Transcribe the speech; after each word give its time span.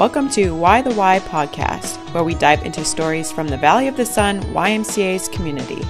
Welcome 0.00 0.30
to 0.30 0.52
Why 0.52 0.80
the 0.80 0.94
Why 0.94 1.18
podcast, 1.18 1.98
where 2.14 2.24
we 2.24 2.32
dive 2.34 2.64
into 2.64 2.86
stories 2.86 3.30
from 3.30 3.48
the 3.48 3.58
Valley 3.58 3.86
of 3.86 3.98
the 3.98 4.06
Sun 4.06 4.40
YMCA's 4.54 5.28
community. 5.28 5.86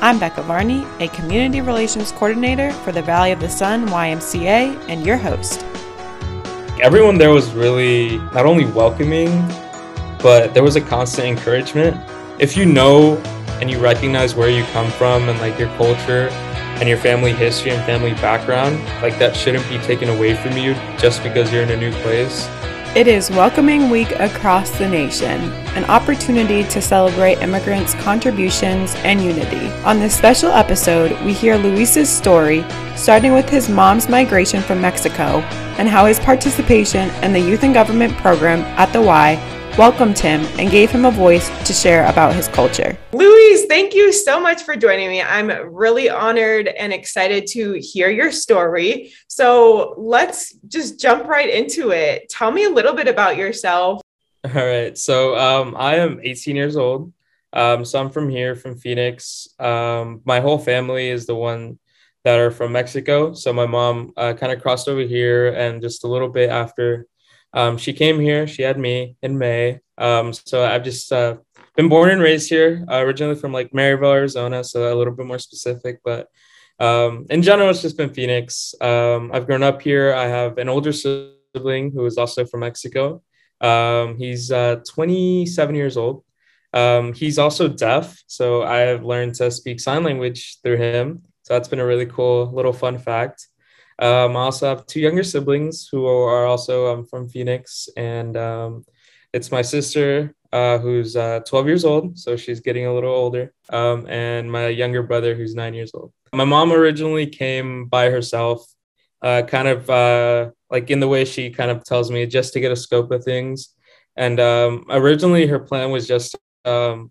I'm 0.00 0.18
Becca 0.18 0.40
Varney, 0.40 0.86
a 1.00 1.08
community 1.08 1.60
relations 1.60 2.12
coordinator 2.12 2.72
for 2.72 2.92
the 2.92 3.02
Valley 3.02 3.32
of 3.32 3.40
the 3.40 3.50
Sun 3.50 3.88
YMCA, 3.88 4.88
and 4.88 5.04
your 5.04 5.18
host. 5.18 5.62
Everyone 6.80 7.18
there 7.18 7.28
was 7.28 7.52
really 7.52 8.16
not 8.32 8.46
only 8.46 8.64
welcoming, 8.64 9.46
but 10.22 10.54
there 10.54 10.62
was 10.62 10.76
a 10.76 10.80
constant 10.80 11.28
encouragement. 11.28 11.94
If 12.38 12.56
you 12.56 12.64
know 12.64 13.18
and 13.60 13.70
you 13.70 13.78
recognize 13.78 14.34
where 14.34 14.48
you 14.48 14.64
come 14.72 14.90
from 14.92 15.28
and 15.28 15.38
like 15.40 15.58
your 15.58 15.68
culture 15.76 16.30
and 16.78 16.88
your 16.88 16.96
family 16.96 17.34
history 17.34 17.72
and 17.72 17.84
family 17.84 18.14
background, 18.14 18.82
like 19.02 19.18
that 19.18 19.36
shouldn't 19.36 19.68
be 19.68 19.76
taken 19.80 20.08
away 20.08 20.34
from 20.36 20.56
you 20.56 20.72
just 20.96 21.22
because 21.22 21.52
you're 21.52 21.62
in 21.62 21.70
a 21.70 21.76
new 21.76 21.92
place. 22.00 22.48
It 22.96 23.08
is 23.08 23.30
Welcoming 23.30 23.90
Week 23.90 24.10
across 24.12 24.70
the 24.78 24.88
nation, 24.88 25.38
an 25.76 25.84
opportunity 25.84 26.64
to 26.64 26.80
celebrate 26.80 27.42
immigrants' 27.42 27.92
contributions 27.96 28.94
and 29.04 29.22
unity. 29.22 29.68
On 29.84 30.00
this 30.00 30.16
special 30.16 30.50
episode, 30.50 31.12
we 31.22 31.34
hear 31.34 31.58
Luis's 31.58 32.08
story, 32.08 32.64
starting 32.96 33.34
with 33.34 33.50
his 33.50 33.68
mom's 33.68 34.08
migration 34.08 34.62
from 34.62 34.80
Mexico 34.80 35.40
and 35.76 35.90
how 35.90 36.06
his 36.06 36.18
participation 36.18 37.10
in 37.22 37.34
the 37.34 37.38
Youth 37.38 37.64
and 37.64 37.74
Government 37.74 38.16
program 38.16 38.60
at 38.78 38.90
the 38.94 39.02
Y 39.02 39.34
welcomed 39.78 40.18
him 40.18 40.40
and 40.58 40.70
gave 40.70 40.90
him 40.90 41.04
a 41.04 41.10
voice 41.10 41.48
to 41.66 41.72
share 41.72 42.06
about 42.06 42.34
his 42.34 42.48
culture. 42.48 42.96
Luis, 43.12 43.66
thank 43.66 43.94
you 43.94 44.12
so 44.12 44.40
much 44.40 44.62
for 44.62 44.74
joining 44.74 45.10
me. 45.10 45.20
I'm 45.20 45.50
really 45.74 46.08
honored 46.08 46.68
and 46.68 46.92
excited 46.92 47.46
to 47.48 47.74
hear 47.74 48.08
your 48.08 48.32
story. 48.32 49.12
So 49.28 49.94
let's 49.98 50.54
just 50.68 50.98
jump 50.98 51.26
right 51.26 51.48
into 51.48 51.90
it. 51.90 52.28
Tell 52.30 52.50
me 52.50 52.64
a 52.64 52.70
little 52.70 52.94
bit 52.94 53.06
about 53.06 53.36
yourself. 53.36 54.00
All 54.44 54.52
right. 54.52 54.96
So 54.96 55.36
um, 55.36 55.74
I 55.76 55.96
am 55.96 56.20
18 56.22 56.56
years 56.56 56.76
old. 56.76 57.12
Um, 57.52 57.84
so 57.84 58.00
I'm 58.00 58.10
from 58.10 58.28
here, 58.28 58.54
from 58.54 58.78
Phoenix. 58.78 59.48
Um, 59.58 60.22
my 60.24 60.40
whole 60.40 60.58
family 60.58 61.08
is 61.08 61.26
the 61.26 61.34
one 61.34 61.78
that 62.24 62.38
are 62.38 62.50
from 62.50 62.72
Mexico. 62.72 63.34
So 63.34 63.52
my 63.52 63.66
mom 63.66 64.12
uh, 64.16 64.34
kind 64.34 64.52
of 64.52 64.60
crossed 64.60 64.88
over 64.88 65.00
here, 65.00 65.48
and 65.54 65.80
just 65.80 66.04
a 66.04 66.08
little 66.08 66.28
bit 66.28 66.50
after 66.50 67.06
um, 67.56 67.78
she 67.78 67.94
came 67.94 68.20
here. 68.20 68.46
She 68.46 68.62
had 68.62 68.78
me 68.78 69.16
in 69.22 69.38
May. 69.38 69.80
Um, 69.96 70.34
so 70.34 70.62
I've 70.62 70.84
just 70.84 71.10
uh, 71.10 71.38
been 71.74 71.88
born 71.88 72.10
and 72.10 72.20
raised 72.20 72.50
here, 72.50 72.84
uh, 72.88 72.98
originally 72.98 73.34
from 73.34 73.52
like 73.52 73.72
Maryvale, 73.72 74.12
Arizona. 74.12 74.62
So 74.62 74.92
a 74.92 74.94
little 74.94 75.14
bit 75.14 75.26
more 75.26 75.38
specific, 75.38 76.00
but 76.04 76.28
um, 76.78 77.24
in 77.30 77.40
general, 77.40 77.70
it's 77.70 77.80
just 77.80 77.96
been 77.96 78.12
Phoenix. 78.12 78.74
Um, 78.82 79.30
I've 79.32 79.46
grown 79.46 79.62
up 79.62 79.80
here. 79.80 80.12
I 80.12 80.26
have 80.26 80.58
an 80.58 80.68
older 80.68 80.92
sibling 80.92 81.92
who 81.92 82.04
is 82.04 82.18
also 82.18 82.44
from 82.44 82.60
Mexico. 82.60 83.22
Um, 83.62 84.18
he's 84.18 84.52
uh, 84.52 84.82
27 84.86 85.74
years 85.74 85.96
old. 85.96 86.24
Um, 86.74 87.14
he's 87.14 87.38
also 87.38 87.68
deaf, 87.68 88.22
so 88.26 88.64
I 88.64 88.80
have 88.80 89.02
learned 89.02 89.36
to 89.36 89.50
speak 89.50 89.80
sign 89.80 90.02
language 90.02 90.58
through 90.62 90.76
him. 90.76 91.22
So 91.44 91.54
that's 91.54 91.68
been 91.68 91.80
a 91.80 91.86
really 91.86 92.04
cool 92.04 92.52
little 92.52 92.74
fun 92.74 92.98
fact. 92.98 93.48
Um, 93.98 94.36
I 94.36 94.40
also 94.40 94.68
have 94.68 94.86
two 94.86 95.00
younger 95.00 95.22
siblings 95.22 95.88
who 95.90 96.06
are 96.06 96.46
also 96.46 96.92
um, 96.92 97.06
from 97.06 97.28
Phoenix, 97.28 97.88
and 97.96 98.36
um, 98.36 98.84
it's 99.32 99.50
my 99.50 99.62
sister 99.62 100.34
uh, 100.52 100.78
who's 100.78 101.16
uh, 101.16 101.40
12 101.46 101.66
years 101.66 101.84
old, 101.84 102.18
so 102.18 102.36
she's 102.36 102.60
getting 102.60 102.86
a 102.86 102.94
little 102.94 103.12
older, 103.12 103.52
um, 103.70 104.06
and 104.08 104.50
my 104.50 104.68
younger 104.68 105.02
brother 105.02 105.34
who's 105.34 105.54
nine 105.54 105.74
years 105.74 105.92
old. 105.94 106.12
My 106.32 106.44
mom 106.44 106.72
originally 106.72 107.26
came 107.26 107.86
by 107.86 108.10
herself, 108.10 108.66
uh, 109.22 109.42
kind 109.46 109.68
of 109.68 109.88
uh, 109.88 110.50
like 110.70 110.90
in 110.90 111.00
the 111.00 111.08
way 111.08 111.24
she 111.24 111.50
kind 111.50 111.70
of 111.70 111.84
tells 111.84 112.10
me, 112.10 112.26
just 112.26 112.52
to 112.52 112.60
get 112.60 112.72
a 112.72 112.76
scope 112.76 113.10
of 113.10 113.24
things. 113.24 113.74
And 114.16 114.40
um, 114.40 114.84
originally, 114.90 115.46
her 115.46 115.58
plan 115.58 115.90
was 115.90 116.06
just 116.06 116.36
um, 116.64 117.10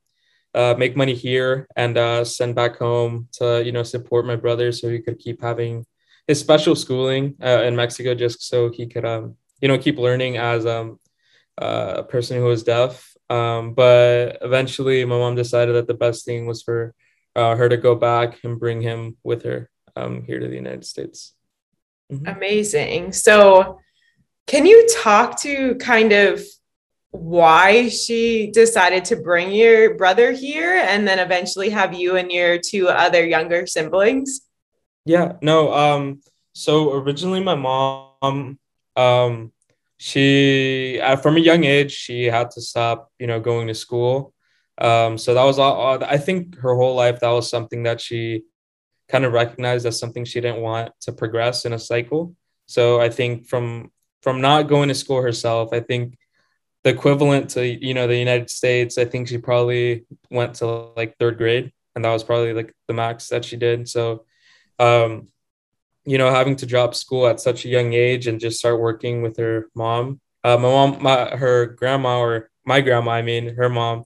uh, 0.54 0.76
make 0.78 0.96
money 0.96 1.14
here 1.14 1.68
and 1.76 1.98
uh, 1.98 2.24
send 2.24 2.56
back 2.56 2.78
home 2.78 3.28
to 3.34 3.64
you 3.64 3.72
know 3.72 3.84
support 3.84 4.26
my 4.26 4.36
brother 4.36 4.72
so 4.72 4.90
he 4.90 5.00
could 5.00 5.20
keep 5.20 5.42
having 5.42 5.86
his 6.28 6.40
special 6.40 6.76
schooling 6.76 7.36
uh, 7.44 7.64
in 7.64 7.76
Mexico 7.76 8.16
just 8.16 8.44
so 8.44 8.70
he 8.70 8.88
could, 8.88 9.06
um, 9.06 9.36
you 9.62 9.68
know, 9.68 9.78
keep 9.78 9.98
learning 9.98 10.38
as 10.38 10.66
um, 10.66 11.00
uh, 11.62 11.96
a 11.98 12.04
person 12.04 12.38
who 12.38 12.46
was 12.46 12.64
deaf. 12.64 13.14
Um, 13.30 13.74
but 13.74 14.38
eventually, 14.42 15.04
my 15.06 15.18
mom 15.18 15.36
decided 15.36 15.76
that 15.76 15.88
the 15.88 15.94
best 15.94 16.26
thing 16.26 16.46
was 16.46 16.62
for 16.62 16.94
uh, 17.36 17.56
her 17.56 17.70
to 17.70 17.78
go 17.78 17.96
back 17.96 18.40
and 18.44 18.60
bring 18.60 18.82
him 18.82 19.18
with 19.24 19.44
her 19.44 19.70
um, 19.96 20.24
here 20.24 20.40
to 20.40 20.48
the 20.48 20.56
United 20.56 20.86
States. 20.86 21.34
Mm-hmm. 22.12 22.28
Amazing. 22.28 23.14
So, 23.14 23.80
can 24.48 24.66
you 24.66 24.88
talk 25.02 25.42
to 25.42 25.76
kind 25.76 26.12
of 26.12 26.44
why 27.10 27.90
she 27.90 28.52
decided 28.52 29.06
to 29.06 29.16
bring 29.16 29.52
your 29.52 29.96
brother 29.96 30.32
here 30.32 30.76
and 30.76 31.08
then 31.08 31.18
eventually 31.18 31.70
have 31.70 31.94
you 31.94 32.18
and 32.18 32.32
your 32.32 32.60
two 32.60 32.90
other 32.90 33.26
younger 33.26 33.66
siblings? 33.66 34.42
Yeah, 35.06 35.34
no. 35.42 35.74
Um, 35.74 36.22
so 36.54 36.94
originally 36.94 37.44
my 37.44 37.56
mom, 37.56 38.60
um, 38.96 39.52
she 39.98 41.00
uh, 41.02 41.16
from 41.16 41.38
a 41.38 41.40
young 41.40 41.64
age 41.64 41.92
she 41.92 42.26
had 42.26 42.52
to 42.52 42.62
stop, 42.62 43.12
you 43.20 43.28
know, 43.28 43.40
going 43.40 43.68
to 43.68 43.76
school. 43.76 44.34
Um, 44.78 45.18
so 45.18 45.34
that 45.34 45.44
was 45.44 45.60
all. 45.60 46.04
I 46.04 46.18
think 46.18 46.58
her 46.60 46.76
whole 46.76 46.96
life 46.96 47.20
that 47.22 47.30
was 47.30 47.50
something 47.50 47.84
that 47.84 48.02
she 48.02 48.44
kind 49.10 49.26
of 49.26 49.34
recognized 49.34 49.86
as 49.86 50.00
something 50.00 50.26
she 50.26 50.42
didn't 50.42 50.62
want 50.62 50.92
to 51.02 51.14
progress 51.14 51.66
in 51.66 51.74
a 51.74 51.80
cycle. 51.80 52.36
So 52.68 53.00
I 53.00 53.10
think 53.10 53.48
from 53.48 53.92
from 54.24 54.42
not 54.42 54.64
going 54.68 54.90
to 54.90 54.96
school 54.96 55.22
herself, 55.22 55.70
I 55.72 55.80
think 55.82 56.18
the 56.84 56.90
equivalent 56.92 57.52
to 57.52 57.66
you 57.66 57.94
know 57.94 58.08
the 58.08 58.18
United 58.18 58.50
States, 58.50 58.98
I 58.98 59.06
think 59.06 59.28
she 59.28 59.38
probably 59.38 60.06
went 60.32 60.56
to 60.56 60.66
like 60.98 61.18
third 61.20 61.38
grade, 61.38 61.72
and 61.96 62.04
that 62.06 62.12
was 62.14 62.24
probably 62.24 62.54
like 62.54 62.74
the 62.88 62.94
max 62.94 63.30
that 63.30 63.46
she 63.46 63.56
did. 63.58 63.88
So 63.88 64.26
um, 64.80 65.28
you 66.06 66.18
know, 66.18 66.32
having 66.32 66.56
to 66.58 66.66
drop 66.66 66.96
school 66.96 67.28
at 67.28 67.40
such 67.40 67.66
a 67.66 67.70
young 67.70 67.94
age 67.94 68.28
and 68.28 68.40
just 68.40 68.60
start 68.60 68.80
working 68.80 69.22
with 69.22 69.38
her 69.38 69.70
mom. 69.76 70.20
Uh, 70.44 70.58
my 70.58 70.70
mom, 70.70 71.02
my 71.02 71.36
her 71.36 71.66
grandma 71.68 72.20
or 72.20 72.50
my 72.66 72.82
grandma, 72.82 73.12
I 73.12 73.22
mean, 73.24 73.56
her 73.56 73.70
mom 73.70 74.04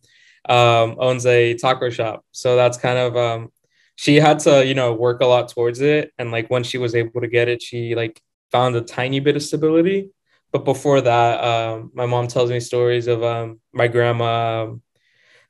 um, 0.48 0.96
owns 1.00 1.26
a 1.26 1.56
taco 1.56 1.90
shop, 1.90 2.24
so 2.32 2.56
that's 2.56 2.78
kind 2.78 2.98
of 2.98 3.18
um, 3.18 3.50
she 3.96 4.16
had 4.16 4.40
to 4.40 4.66
you 4.66 4.74
know 4.74 4.94
work 4.94 5.22
a 5.22 5.26
lot 5.26 5.50
towards 5.50 5.82
it, 5.82 6.12
and 6.18 6.32
like 6.32 6.50
when 6.50 6.64
she 6.64 6.78
was 6.78 6.96
able 6.96 7.22
to 7.22 7.28
get 7.28 7.50
it, 7.50 7.62
she 7.62 7.96
like 7.96 8.22
found 8.52 8.76
a 8.76 8.82
tiny 8.82 9.20
bit 9.20 9.36
of 9.36 9.44
stability. 9.44 10.10
But 10.52 10.66
before 10.66 11.02
that, 11.02 11.44
um, 11.44 11.92
my 11.94 12.06
mom 12.06 12.28
tells 12.28 12.50
me 12.50 12.60
stories 12.60 13.08
of 13.08 13.24
um, 13.24 13.60
my 13.74 13.88
grandma. 13.88 14.74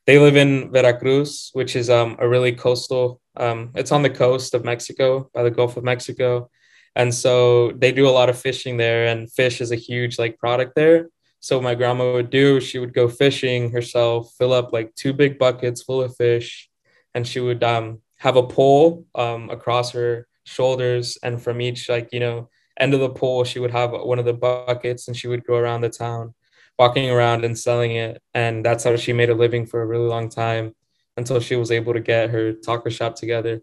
They 0.06 0.18
live 0.18 0.36
in 0.36 0.72
Veracruz, 0.72 1.50
which 1.52 1.76
is 1.76 1.90
um, 1.90 2.16
a 2.18 2.28
really 2.28 2.52
coastal 2.52 3.20
um, 3.36 3.70
it's 3.74 3.92
on 3.92 4.02
the 4.02 4.10
coast 4.10 4.54
of 4.54 4.64
Mexico 4.64 5.30
by 5.32 5.42
the 5.42 5.50
Gulf 5.50 5.76
of 5.76 5.84
Mexico. 5.84 6.50
And 6.96 7.14
so 7.14 7.72
they 7.72 7.92
do 7.92 8.08
a 8.08 8.10
lot 8.10 8.28
of 8.28 8.38
fishing 8.38 8.76
there, 8.76 9.06
and 9.06 9.32
fish 9.32 9.60
is 9.60 9.70
a 9.70 9.76
huge 9.76 10.18
like 10.18 10.38
product 10.38 10.74
there. 10.74 11.08
So 11.38 11.60
my 11.60 11.74
grandma 11.74 12.12
would 12.12 12.30
do, 12.30 12.60
she 12.60 12.78
would 12.78 12.92
go 12.92 13.08
fishing 13.08 13.70
herself, 13.70 14.34
fill 14.36 14.52
up 14.52 14.72
like 14.72 14.94
two 14.94 15.12
big 15.12 15.38
buckets 15.38 15.82
full 15.82 16.02
of 16.02 16.14
fish, 16.16 16.68
and 17.14 17.26
she 17.26 17.40
would 17.40 17.62
um, 17.62 18.00
have 18.16 18.36
a 18.36 18.42
pole 18.42 19.06
um, 19.14 19.48
across 19.50 19.92
her 19.92 20.26
shoulders, 20.44 21.16
and 21.22 21.40
from 21.40 21.60
each 21.60 21.88
like 21.88 22.08
you 22.12 22.20
know 22.20 22.50
end 22.78 22.92
of 22.92 23.00
the 23.00 23.10
pole, 23.10 23.44
she 23.44 23.60
would 23.60 23.70
have 23.70 23.92
one 23.92 24.18
of 24.18 24.24
the 24.24 24.34
buckets, 24.34 25.06
and 25.06 25.16
she 25.16 25.28
would 25.28 25.44
go 25.44 25.54
around 25.54 25.80
the 25.80 25.88
town, 25.88 26.34
walking 26.80 27.10
around 27.10 27.44
and 27.44 27.58
selling 27.58 27.92
it, 27.92 28.22
and 28.34 28.64
that's 28.66 28.84
how 28.84 28.96
she 28.96 29.12
made 29.14 29.30
a 29.30 29.36
living 29.36 29.66
for 29.66 29.82
a 29.82 29.86
really 29.86 30.08
long 30.08 30.30
time 30.30 30.74
until 31.18 31.40
she 31.40 31.56
was 31.56 31.70
able 31.70 31.94
to 31.94 32.00
get 32.00 32.30
her 32.30 32.54
taco 32.54 32.90
shop 32.90 33.16
together. 33.16 33.62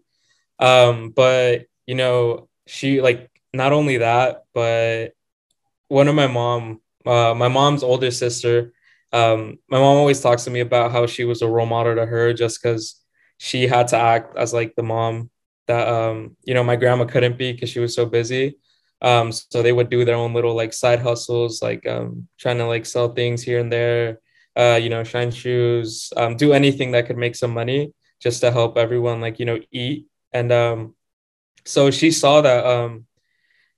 Um, 0.60 1.10
but 1.10 1.66
you 1.86 1.96
know, 1.96 2.48
she 2.66 3.00
like 3.02 3.30
not 3.54 3.72
only 3.72 3.98
that, 3.98 4.44
but 4.54 5.12
one 5.88 6.08
of 6.08 6.14
my 6.14 6.26
mom, 6.26 6.80
uh, 7.06 7.34
my 7.34 7.48
mom's 7.48 7.82
older 7.82 8.10
sister, 8.10 8.72
um, 9.12 9.58
my 9.70 9.78
mom 9.78 9.96
always 9.96 10.20
talks 10.20 10.44
to 10.44 10.50
me 10.50 10.60
about 10.60 10.92
how 10.92 11.06
she 11.06 11.24
was 11.24 11.42
a 11.42 11.48
role 11.48 11.66
model 11.66 11.96
to 11.96 12.06
her 12.06 12.32
just 12.34 12.62
because 12.62 13.02
she 13.38 13.66
had 13.66 13.88
to 13.88 13.96
act 13.96 14.36
as 14.36 14.52
like 14.52 14.74
the 14.76 14.82
mom 14.82 15.30
that 15.66 15.88
um, 15.88 16.36
you 16.44 16.54
know 16.54 16.64
my 16.64 16.76
grandma 16.76 17.04
couldn't 17.04 17.38
be 17.38 17.52
because 17.52 17.70
she 17.70 17.80
was 17.80 17.94
so 17.94 18.06
busy. 18.06 18.58
Um, 19.00 19.30
so 19.30 19.62
they 19.62 19.72
would 19.72 19.90
do 19.90 20.04
their 20.04 20.16
own 20.16 20.34
little 20.34 20.54
like 20.54 20.72
side 20.72 21.00
hustles, 21.00 21.62
like 21.62 21.86
um, 21.86 22.28
trying 22.38 22.58
to 22.58 22.66
like 22.66 22.84
sell 22.84 23.08
things 23.12 23.42
here 23.42 23.60
and 23.60 23.72
there, 23.72 24.20
uh, 24.56 24.78
you 24.80 24.88
know, 24.88 25.04
shine 25.04 25.30
shoes, 25.30 26.12
um, 26.16 26.36
do 26.36 26.52
anything 26.52 26.92
that 26.92 27.06
could 27.06 27.16
make 27.16 27.36
some 27.36 27.52
money 27.52 27.92
just 28.20 28.40
to 28.40 28.50
help 28.50 28.76
everyone, 28.76 29.20
like, 29.20 29.38
you 29.38 29.46
know, 29.46 29.58
eat. 29.70 30.06
And 30.32 30.50
um, 30.50 30.94
so 31.64 31.90
she 31.90 32.10
saw 32.10 32.40
that, 32.40 32.66
um, 32.66 33.06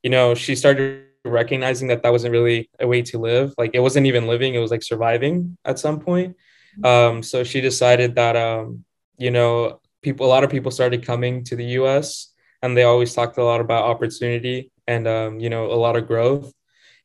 you 0.03 0.11
know, 0.11 0.35
she 0.35 0.55
started 0.57 1.05
recognizing 1.25 1.89
that 1.89 2.03
that 2.03 2.13
wasn't 2.13 2.33
really 2.33 2.71
a 2.81 2.87
way 2.87 3.03
to 3.03 3.19
live. 3.19 3.53
Like, 3.59 3.73
it 3.75 3.81
wasn't 3.81 4.07
even 4.07 4.27
living, 4.27 4.55
it 4.55 4.59
was 4.59 4.71
like 4.71 4.83
surviving 4.83 5.59
at 5.67 5.79
some 5.79 6.01
point. 6.01 6.37
Um, 6.83 7.23
so 7.23 7.45
she 7.45 7.61
decided 7.61 8.15
that, 8.15 8.37
um, 8.37 8.85
you 9.19 9.31
know, 9.31 9.81
people, 10.03 10.25
a 10.25 10.29
lot 10.29 10.45
of 10.45 10.51
people 10.51 10.71
started 10.71 11.05
coming 11.05 11.45
to 11.45 11.57
the 11.57 11.65
US 11.81 12.30
and 12.63 12.77
they 12.77 12.85
always 12.85 13.15
talked 13.15 13.39
a 13.39 13.45
lot 13.45 13.61
about 13.61 13.85
opportunity 13.85 14.71
and, 14.87 15.07
um, 15.07 15.41
you 15.41 15.51
know, 15.51 15.67
a 15.73 15.75
lot 15.75 15.97
of 15.97 16.07
growth 16.07 16.53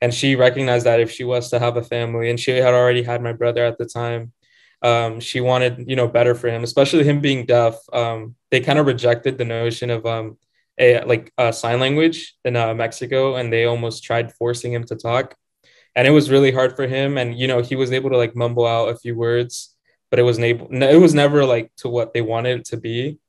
and 0.01 0.13
she 0.13 0.35
recognized 0.35 0.85
that 0.85 0.99
if 0.99 1.11
she 1.11 1.23
was 1.23 1.49
to 1.49 1.59
have 1.59 1.77
a 1.77 1.83
family, 1.83 2.29
and 2.29 2.39
she 2.39 2.51
had 2.51 2.73
already 2.73 3.03
had 3.03 3.21
my 3.21 3.33
brother 3.33 3.65
at 3.65 3.77
the 3.77 3.85
time, 3.85 4.33
um, 4.81 5.19
she 5.19 5.41
wanted 5.41 5.85
you 5.87 5.95
know 5.95 6.07
better 6.07 6.35
for 6.35 6.49
him, 6.49 6.63
especially 6.63 7.03
him 7.03 7.21
being 7.21 7.45
deaf. 7.45 7.75
Um, 7.93 8.35
they 8.51 8.59
kind 8.59 8.79
of 8.79 8.85
rejected 8.85 9.37
the 9.37 9.45
notion 9.45 9.89
of 9.89 10.05
um, 10.05 10.37
a 10.77 11.03
like 11.05 11.31
a 11.37 11.53
sign 11.53 11.79
language 11.79 12.35
in 12.43 12.55
uh, 12.55 12.73
Mexico, 12.73 13.35
and 13.35 13.51
they 13.51 13.65
almost 13.65 14.03
tried 14.03 14.33
forcing 14.33 14.73
him 14.73 14.83
to 14.85 14.95
talk, 14.95 15.35
and 15.95 16.07
it 16.07 16.11
was 16.11 16.29
really 16.29 16.51
hard 16.51 16.75
for 16.75 16.87
him. 16.87 17.17
And 17.17 17.37
you 17.39 17.47
know 17.47 17.61
he 17.61 17.75
was 17.75 17.91
able 17.91 18.09
to 18.11 18.17
like 18.17 18.35
mumble 18.35 18.67
out 18.67 18.89
a 18.89 18.97
few 18.97 19.15
words, 19.15 19.75
but 20.11 20.19
it 20.19 20.23
was 20.23 20.39
able 20.39 20.67
it 20.71 20.97
was 20.97 21.13
never 21.13 21.45
like 21.45 21.71
to 21.77 21.89
what 21.89 22.13
they 22.13 22.21
wanted 22.21 22.59
it 22.59 22.65
to 22.67 22.77
be. 22.77 23.19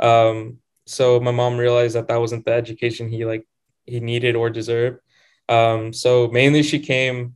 Um, 0.00 0.58
so 0.86 1.20
my 1.20 1.30
mom 1.30 1.56
realized 1.56 1.94
that 1.94 2.08
that 2.08 2.20
wasn't 2.20 2.44
the 2.44 2.52
education 2.52 3.08
he 3.08 3.24
like 3.24 3.46
he 3.86 4.00
needed 4.00 4.36
or 4.36 4.50
deserved. 4.50 5.00
Um, 5.48 5.92
so 5.92 6.28
mainly 6.28 6.62
she 6.62 6.78
came 6.78 7.34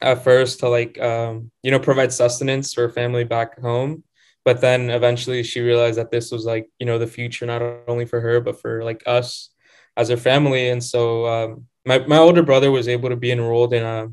at 0.00 0.24
first 0.24 0.60
to 0.60 0.68
like 0.68 1.00
um, 1.00 1.50
you 1.62 1.70
know 1.70 1.78
provide 1.78 2.12
sustenance 2.12 2.72
for 2.72 2.82
her 2.82 2.92
family 2.92 3.24
back 3.24 3.60
home. 3.60 4.04
But 4.44 4.60
then 4.60 4.90
eventually 4.90 5.42
she 5.44 5.60
realized 5.60 5.98
that 5.98 6.10
this 6.10 6.32
was 6.32 6.44
like 6.44 6.68
you 6.78 6.86
know 6.86 6.98
the 6.98 7.06
future 7.06 7.46
not 7.46 7.62
only 7.88 8.06
for 8.06 8.20
her 8.20 8.40
but 8.40 8.60
for 8.60 8.82
like 8.84 9.02
us 9.06 9.50
as 9.96 10.08
her 10.08 10.16
family. 10.16 10.70
And 10.70 10.82
so 10.82 11.26
um, 11.26 11.66
my, 11.84 11.98
my 12.06 12.18
older 12.18 12.42
brother 12.42 12.70
was 12.70 12.88
able 12.88 13.10
to 13.10 13.16
be 13.16 13.30
enrolled 13.30 13.74
in 13.74 13.84
uh, 13.84 14.08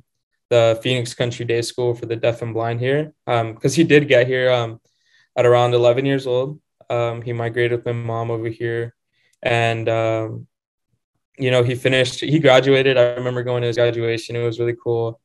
the 0.50 0.80
phoenix 0.84 1.14
country 1.14 1.46
day 1.46 1.62
school 1.62 1.94
for 1.94 2.06
the 2.06 2.16
deaf 2.16 2.42
and 2.42 2.54
blind 2.54 2.80
here 2.80 3.14
because 3.26 3.74
um, 3.74 3.76
he 3.76 3.84
did 3.84 4.08
get 4.08 4.28
here 4.28 4.52
um, 4.52 4.82
at 5.38 5.46
around 5.46 5.74
11 5.74 6.06
years 6.06 6.28
old 6.28 6.60
um, 6.90 7.22
he 7.22 7.34
migrated 7.34 7.78
with 7.78 7.86
my 7.86 7.94
mom 7.94 8.32
over 8.32 8.48
here. 8.48 8.96
And 9.42 9.88
um, 9.88 10.48
you 11.40 11.52
know 11.52 11.64
he 11.64 11.76
finished 11.76 12.20
he 12.20 12.40
graduated. 12.40 12.98
I 12.98 13.14
remember 13.16 13.44
going 13.44 13.62
to 13.62 13.68
his 13.68 13.78
graduation. 13.78 14.36
It 14.36 14.44
was 14.44 14.60
really 14.60 14.76
cool. 14.82 15.20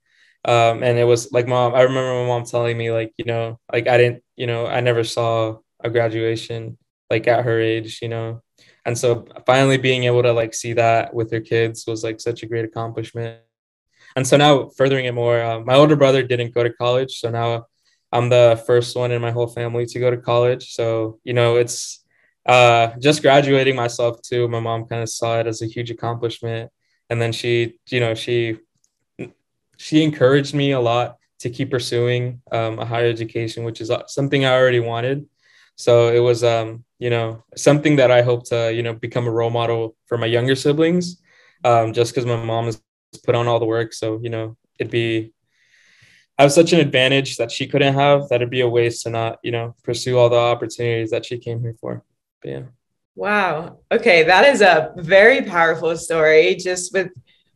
Um, 0.47 0.83
and 0.83 0.99
it 0.99 1.05
was 1.05 1.33
like 1.33 1.49
mom 1.49 1.75
i 1.75 1.81
remember 1.81 2.21
my 2.21 2.27
mom 2.27 2.45
telling 2.45 2.77
me 2.77 2.93
like 2.93 3.15
you 3.17 3.25
know 3.25 3.59
like 3.73 3.89
i 3.89 3.97
didn't 3.97 4.23
you 4.37 4.47
know 4.47 4.67
i 4.67 4.81
never 4.81 5.03
saw 5.03 5.57
a 5.81 5.89
graduation 5.89 6.77
like 7.09 7.27
at 7.27 7.47
her 7.47 7.59
age 7.61 8.01
you 8.03 8.09
know? 8.09 8.43
And 8.87 8.97
so 8.99 9.27
finally 9.47 9.79
being 9.79 10.05
able 10.05 10.23
to 10.23 10.33
like 10.33 10.53
see 10.53 10.75
that 10.75 11.15
with 11.15 11.31
her 11.33 11.41
kids 11.41 11.87
was 11.87 12.05
like 12.05 12.21
such 12.21 12.43
a 12.43 12.47
great 12.47 12.67
accomplishment. 12.67 13.41
And 14.17 14.27
so 14.27 14.37
now 14.37 14.69
furthering 14.77 15.07
it 15.07 15.15
more 15.15 15.41
uh, 15.43 15.61
my 15.61 15.77
older 15.77 15.97
brother 15.97 16.23
didn't 16.23 16.55
go 16.55 16.63
to 16.63 16.73
college. 16.73 17.21
So 17.21 17.31
now 17.31 17.67
i'm 18.15 18.31
the 18.31 18.63
first 18.67 18.97
one 18.97 19.13
in 19.13 19.21
my 19.21 19.31
whole 19.31 19.49
family 19.49 19.87
to 19.87 20.01
go 20.01 20.11
to 20.11 20.17
college 20.17 20.73
so 20.73 21.21
you 21.25 21.35
know 21.35 21.57
it's 21.57 22.01
uh, 22.47 22.89
just 23.01 23.23
graduating 23.23 23.77
myself 23.77 24.23
too 24.23 24.49
my 24.49 24.61
mom 24.61 24.87
kind 24.87 25.03
of 25.03 25.09
saw 25.11 25.41
it 25.41 25.47
as 25.47 25.63
a 25.63 25.67
huge 25.67 25.91
accomplishment 25.91 26.71
and 27.11 27.21
then 27.21 27.33
she 27.33 27.79
you 27.91 28.01
know 28.01 28.15
she 28.15 28.59
she 29.77 30.03
encouraged 30.03 30.55
me 30.55 30.73
a 30.73 30.81
lot 30.81 31.17
to 31.41 31.51
keep 31.51 31.71
pursuing 31.71 32.41
um, 32.53 32.79
a 32.79 32.87
higher 32.87 33.07
education, 33.09 33.65
which 33.65 33.83
is 33.83 33.91
uh, 33.91 34.07
something 34.07 34.47
I 34.47 34.55
already 34.55 34.81
wanted. 34.81 35.27
So 35.77 36.09
it 36.09 36.21
was, 36.21 36.43
um, 36.43 36.85
you 36.99 37.11
know, 37.11 37.45
something 37.57 37.97
that 37.97 38.11
I 38.11 38.23
hope 38.23 38.47
to, 38.49 38.73
you 38.73 38.83
know, 38.83 38.95
become 38.95 39.27
a 39.27 39.31
role 39.31 39.51
model 39.51 39.95
for 40.07 40.17
my 40.17 40.27
younger 40.27 40.55
siblings, 40.55 41.21
um, 41.65 41.93
just 41.93 42.15
because 42.15 42.25
my 42.27 42.43
mom 42.43 42.67
has 42.67 42.81
put 43.25 43.35
on 43.35 43.47
all 43.47 43.59
the 43.59 43.67
work. 43.67 43.93
So, 43.93 44.21
you 44.23 44.31
know, 44.31 44.57
it'd 44.79 44.91
be, 44.91 45.34
have 46.43 46.53
such 46.53 46.73
an 46.73 46.81
advantage 46.81 47.37
that 47.37 47.51
she 47.51 47.67
couldn't 47.67 47.95
have 47.95 48.29
that 48.29 48.37
it'd 48.37 48.51
be 48.51 48.61
a 48.61 48.69
waste 48.69 49.03
to 49.03 49.11
not, 49.11 49.39
you 49.43 49.53
know, 49.53 49.75
pursue 49.83 50.19
all 50.19 50.29
the 50.29 50.37
opportunities 50.37 51.11
that 51.11 51.25
she 51.25 51.39
came 51.39 51.61
here 51.61 51.77
for. 51.81 52.03
But 52.43 52.51
yeah. 52.51 52.63
Wow. 53.15 53.79
Okay. 53.93 54.25
That 54.25 54.53
is 54.53 54.61
a 54.61 54.93
very 54.97 55.43
powerful 55.43 55.97
story 55.97 56.57
just 56.57 56.93
with 56.93 57.11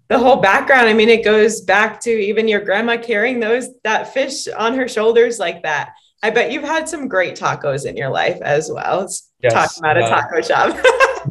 the 0.08 0.18
whole 0.18 0.36
background. 0.36 0.88
I 0.88 0.94
mean, 0.94 1.08
it 1.08 1.24
goes 1.24 1.60
back 1.60 2.00
to 2.02 2.10
even 2.10 2.46
your 2.46 2.60
grandma 2.60 2.96
carrying 2.96 3.40
those 3.40 3.68
that 3.82 4.14
fish 4.14 4.46
on 4.48 4.74
her 4.74 4.88
shoulders 4.88 5.38
like 5.38 5.64
that. 5.64 5.94
I 6.22 6.30
bet 6.30 6.52
you've 6.52 6.64
had 6.64 6.88
some 6.88 7.08
great 7.08 7.36
tacos 7.36 7.86
in 7.86 7.96
your 7.96 8.10
life 8.10 8.40
as 8.42 8.70
well. 8.72 9.08
Yes, 9.40 9.52
talking 9.52 9.78
about 9.78 10.02
uh, 10.02 10.06
a 10.06 10.08
taco 10.08 10.40
shop. 10.40 10.76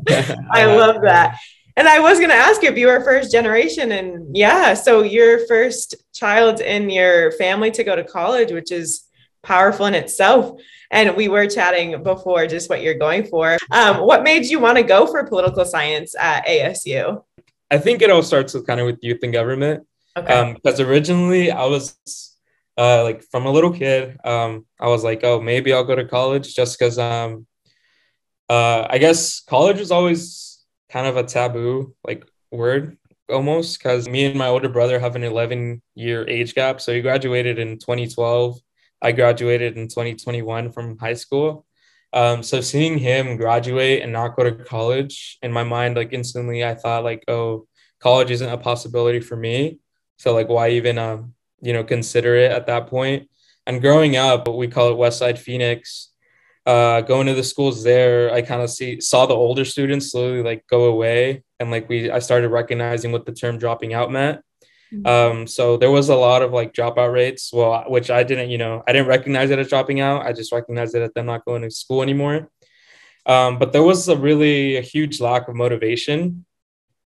I 0.52 0.66
love 0.66 1.02
that. 1.02 1.38
And 1.78 1.88
I 1.88 2.00
was 2.00 2.18
going 2.18 2.32
to 2.32 2.36
ask 2.36 2.64
you 2.64 2.70
if 2.70 2.78
you 2.78 2.88
were 2.88 3.02
first 3.02 3.32
generation. 3.32 3.92
And 3.92 4.36
yeah, 4.36 4.74
so 4.74 5.04
your 5.04 5.46
first 5.46 5.94
child 6.12 6.60
in 6.60 6.90
your 6.90 7.32
family 7.34 7.70
to 7.72 7.84
go 7.84 7.96
to 7.96 8.04
college, 8.04 8.52
which 8.52 8.72
is 8.72 9.04
powerful 9.44 9.86
in 9.86 9.94
itself. 9.94 10.60
And 10.90 11.16
we 11.16 11.28
were 11.28 11.46
chatting 11.46 12.02
before 12.02 12.48
just 12.48 12.68
what 12.68 12.82
you're 12.82 12.98
going 12.98 13.26
for. 13.26 13.58
Um, 13.72 13.98
what 13.98 14.24
made 14.24 14.46
you 14.46 14.60
want 14.60 14.78
to 14.78 14.84
go 14.84 15.06
for 15.06 15.24
political 15.26 15.66
science 15.66 16.16
at 16.20 16.48
ASU? 16.48 17.24
I 17.70 17.78
think 17.78 18.02
it 18.02 18.10
all 18.10 18.24
starts 18.24 18.56
with 18.56 18.66
kind 18.66 18.80
of 18.80 18.88
with 18.88 18.98
youth 19.04 19.20
and 19.22 19.32
government. 19.32 19.86
Okay. 20.18 20.34
Um, 20.34 20.56
because 20.56 20.80
originally 20.80 21.52
I 21.52 21.66
was 21.66 21.96
uh 22.76 23.04
like 23.04 23.24
from 23.24 23.46
a 23.46 23.52
little 23.52 23.72
kid, 23.72 24.18
um, 24.24 24.66
I 24.80 24.88
was 24.88 25.04
like, 25.04 25.24
oh, 25.24 25.42
maybe 25.42 25.74
I'll 25.74 25.84
go 25.84 25.96
to 25.96 26.06
college 26.06 26.56
just 26.56 26.80
because 26.80 26.98
um 26.98 27.46
uh 28.50 28.88
I 28.90 28.98
guess 28.98 29.42
college 29.42 29.78
was 29.78 29.92
always 29.92 30.47
kind 30.90 31.08
of 31.08 31.18
a 31.18 31.24
taboo 31.24 31.94
like 32.06 32.24
word 32.52 32.98
almost 33.30 33.78
because 33.78 34.08
me 34.08 34.26
and 34.26 34.38
my 34.38 34.48
older 34.48 34.70
brother 34.70 35.00
have 35.00 35.16
an 35.16 35.24
11 35.24 35.82
year 35.96 36.28
age 36.28 36.56
gap. 36.56 36.80
So 36.82 36.94
he 36.94 37.02
graduated 37.02 37.60
in 37.60 37.78
2012. 37.78 38.60
I 39.02 39.12
graduated 39.12 39.78
in 39.78 39.88
2021 39.88 40.72
from 40.72 40.98
high 40.98 41.14
school. 41.14 41.66
Um, 42.14 42.42
so 42.42 42.62
seeing 42.62 42.98
him 42.98 43.38
graduate 43.38 44.02
and 44.02 44.14
not 44.14 44.36
go 44.36 44.44
to 44.44 44.64
college 44.64 45.38
in 45.42 45.52
my 45.52 45.64
mind, 45.64 45.98
like 45.98 46.14
instantly, 46.14 46.64
I 46.64 46.74
thought 46.74 47.04
like, 47.04 47.24
oh, 47.28 47.68
college 48.00 48.32
isn't 48.32 48.50
a 48.50 48.58
possibility 48.58 49.20
for 49.20 49.36
me. 49.36 49.80
So 50.18 50.34
like, 50.34 50.48
why 50.48 50.70
even, 50.70 50.98
um, 50.98 51.34
you 51.62 51.74
know, 51.74 51.84
consider 51.84 52.36
it 52.36 52.52
at 52.52 52.68
that 52.68 52.88
point? 52.88 53.30
And 53.66 53.82
growing 53.82 54.16
up, 54.16 54.48
we 54.48 54.68
call 54.68 54.90
it 54.90 54.98
Westside 54.98 55.38
Phoenix. 55.38 56.10
Uh, 56.68 57.00
going 57.00 57.28
to 57.28 57.34
the 57.34 57.44
schools 57.44 57.82
there, 57.82 58.34
I 58.34 58.42
kind 58.42 58.62
of 58.62 58.70
see 58.70 59.00
saw 59.00 59.26
the 59.26 59.34
older 59.34 59.64
students 59.64 60.12
slowly 60.12 60.44
like 60.44 60.68
go 60.68 60.86
away, 60.86 61.44
and 61.62 61.72
like 61.72 61.88
we, 61.88 62.12
I 62.12 62.20
started 62.20 62.50
recognizing 62.50 63.14
what 63.14 63.26
the 63.26 63.32
term 63.32 63.58
dropping 63.58 63.94
out 63.94 64.12
meant. 64.12 64.42
Mm-hmm. 64.94 65.08
Um, 65.08 65.48
so 65.48 65.78
there 65.78 65.92
was 65.92 66.10
a 66.10 66.16
lot 66.16 66.42
of 66.42 66.52
like 66.52 66.74
dropout 66.74 67.14
rates, 67.14 67.52
well, 67.54 67.86
which 67.88 68.10
I 68.10 68.24
didn't, 68.24 68.50
you 68.50 68.58
know, 68.58 68.84
I 68.86 68.92
didn't 68.92 69.08
recognize 69.08 69.50
it 69.50 69.60
as 69.60 69.70
dropping 69.70 70.02
out. 70.02 70.26
I 70.26 70.34
just 70.34 70.52
recognized 70.52 70.94
it 70.94 71.02
as 71.02 71.12
them 71.14 71.26
not 71.26 71.46
going 71.46 71.62
to 71.62 71.72
school 71.72 72.02
anymore. 72.02 72.50
Um, 73.26 73.60
but 73.60 73.72
there 73.72 73.84
was 73.84 74.08
a 74.10 74.18
really 74.18 74.76
a 74.76 74.82
huge 74.82 75.22
lack 75.22 75.48
of 75.48 75.56
motivation 75.56 76.46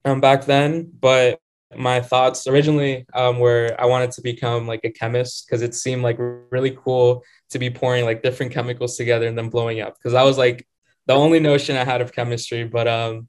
um, 0.04 0.20
back 0.20 0.46
then. 0.46 0.92
But 1.00 1.40
my 1.76 2.02
thoughts 2.02 2.48
originally 2.48 3.06
um, 3.14 3.40
were 3.40 3.76
I 3.80 3.86
wanted 3.86 4.12
to 4.12 4.22
become 4.22 4.68
like 4.68 4.82
a 4.84 4.92
chemist 4.92 5.46
because 5.46 5.62
it 5.62 5.74
seemed 5.74 6.04
like 6.04 6.18
really 6.20 6.78
cool 6.84 7.24
to 7.50 7.60
be 7.60 7.70
pouring 7.70 8.06
like 8.06 8.22
different 8.22 8.52
chemicals 8.52 8.98
together 8.98 9.28
and 9.28 9.38
then 9.38 9.50
blowing 9.50 9.82
up. 9.82 9.96
Because 9.96 10.14
I 10.14 10.24
was 10.24 10.38
like 10.38 10.68
the 11.08 11.14
only 11.14 11.40
notion 11.40 11.76
I 11.76 11.84
had 11.84 12.02
of 12.02 12.14
chemistry, 12.14 12.64
but 12.64 12.88
um, 12.88 13.28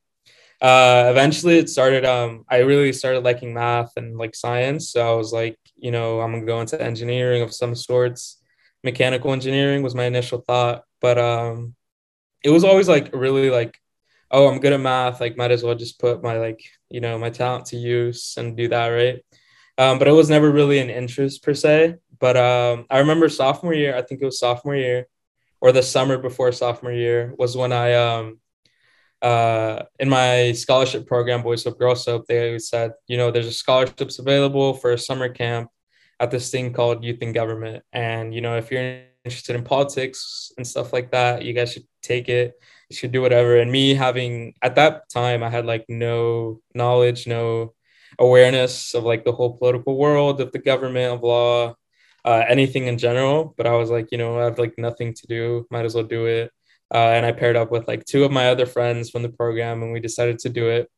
uh, 0.61 1.09
eventually 1.11 1.59
it 1.59 1.69
started 1.69 2.05
um, 2.05 2.45
i 2.49 2.59
really 2.59 2.93
started 2.93 3.21
liking 3.21 3.53
math 3.53 3.93
and 3.97 4.17
like 4.17 4.35
science 4.35 4.91
so 4.91 5.07
i 5.07 5.15
was 5.15 5.33
like 5.33 5.59
you 5.77 5.91
know 5.91 6.21
i'm 6.21 6.33
gonna 6.33 6.47
go 6.47 6.61
into 6.61 6.81
engineering 6.81 7.43
of 7.43 7.55
some 7.55 7.75
sorts 7.75 8.41
mechanical 8.83 9.33
engineering 9.33 9.83
was 9.83 9.95
my 9.95 10.05
initial 10.05 10.41
thought 10.41 10.85
but 11.01 11.19
um, 11.19 11.75
it 12.43 12.51
was 12.51 12.65
always 12.65 12.89
like 12.89 13.15
really 13.15 13.51
like 13.51 13.77
oh 14.31 14.49
i'm 14.49 14.61
good 14.61 14.73
at 14.73 14.81
math 14.81 15.21
like 15.21 15.37
might 15.37 15.51
as 15.51 15.63
well 15.63 15.75
just 15.75 15.99
put 15.99 16.23
my 16.23 16.39
like 16.39 16.61
you 16.91 17.01
know 17.01 17.19
my 17.19 17.31
talent 17.31 17.67
to 17.67 17.77
use 17.77 18.35
and 18.37 18.57
do 18.57 18.69
that 18.69 18.89
right 18.89 19.25
um, 19.79 19.99
but 19.99 20.09
it 20.09 20.13
was 20.13 20.31
never 20.31 20.51
really 20.51 20.79
an 20.79 20.91
interest 20.91 21.43
per 21.43 21.55
se 21.55 21.97
but 22.19 22.37
um, 22.37 22.87
i 22.91 22.99
remember 22.99 23.29
sophomore 23.29 23.75
year 23.75 23.97
i 23.97 24.03
think 24.03 24.21
it 24.21 24.25
was 24.25 24.39
sophomore 24.39 24.77
year 24.77 25.07
or 25.61 25.73
the 25.73 25.83
summer 25.83 26.19
before 26.19 26.53
sophomore 26.53 26.93
year 26.93 27.35
was 27.39 27.57
when 27.57 27.73
i 27.73 27.95
um, 27.95 28.39
uh, 29.23 29.83
in 29.99 30.09
my 30.09 30.53
scholarship 30.53 31.07
program, 31.07 31.43
Boys 31.43 31.65
Hope 31.65 31.79
Girls 31.79 32.05
Hope, 32.05 32.27
they 32.27 32.59
said, 32.59 32.93
you 33.07 33.17
know, 33.17 33.31
there's 33.31 33.47
a 33.47 33.53
scholarships 33.53 34.19
available 34.19 34.75
for 34.75 34.93
a 34.93 34.99
summer 34.99 35.29
camp 35.29 35.71
at 36.21 36.31
this 36.31 36.51
thing 36.51 36.73
called 36.73 37.05
Youth 37.05 37.23
in 37.23 37.33
Government. 37.33 37.83
And, 37.93 38.35
you 38.35 38.41
know, 38.41 38.57
if 38.57 38.71
you're 38.71 39.03
interested 39.27 39.57
in 39.57 39.65
politics 39.65 40.53
and 40.57 40.67
stuff 40.67 40.93
like 40.97 41.11
that, 41.11 41.45
you 41.45 41.53
guys 41.53 41.73
should 41.73 41.87
take 42.03 42.29
it. 42.29 42.55
You 42.89 42.97
should 42.97 43.13
do 43.13 43.21
whatever. 43.21 43.57
And 43.59 43.71
me 43.71 43.95
having, 43.95 44.55
at 44.63 44.77
that 44.77 45.11
time, 45.11 45.43
I 45.43 45.51
had 45.51 45.67
like 45.67 45.85
no 45.89 46.61
knowledge, 46.75 47.27
no 47.27 47.75
awareness 48.19 48.95
of 48.95 49.03
like 49.05 49.25
the 49.25 49.33
whole 49.33 49.59
political 49.59 49.99
world, 49.99 50.41
of 50.41 50.53
the 50.53 50.61
government, 50.71 51.15
of 51.15 51.23
law, 51.23 51.75
uh, 52.25 52.43
anything 52.49 52.87
in 52.87 52.97
general. 52.97 53.55
But 53.57 53.67
I 53.67 53.75
was 53.81 53.91
like, 53.91 54.09
you 54.13 54.19
know, 54.19 54.39
I 54.39 54.45
have 54.45 54.59
like 54.59 54.79
nothing 54.79 55.15
to 55.15 55.27
do, 55.27 55.67
might 55.71 55.85
as 55.85 55.95
well 55.95 56.05
do 56.05 56.27
it. 56.27 56.53
Uh, 56.95 57.11
and 57.17 57.27
I 57.27 57.33
paired 57.33 57.57
up 57.57 57.73
with 57.73 57.89
like 57.89 58.05
two 58.05 58.25
of 58.25 58.31
my 58.31 58.49
other 58.49 58.67
friends 58.67 59.11
from 59.11 59.23
the 59.23 59.35
program, 59.41 59.83
and 59.83 59.93
we 59.93 60.01
decided 60.01 60.39
to 60.41 60.49
do 60.49 60.69
it. 60.69 60.89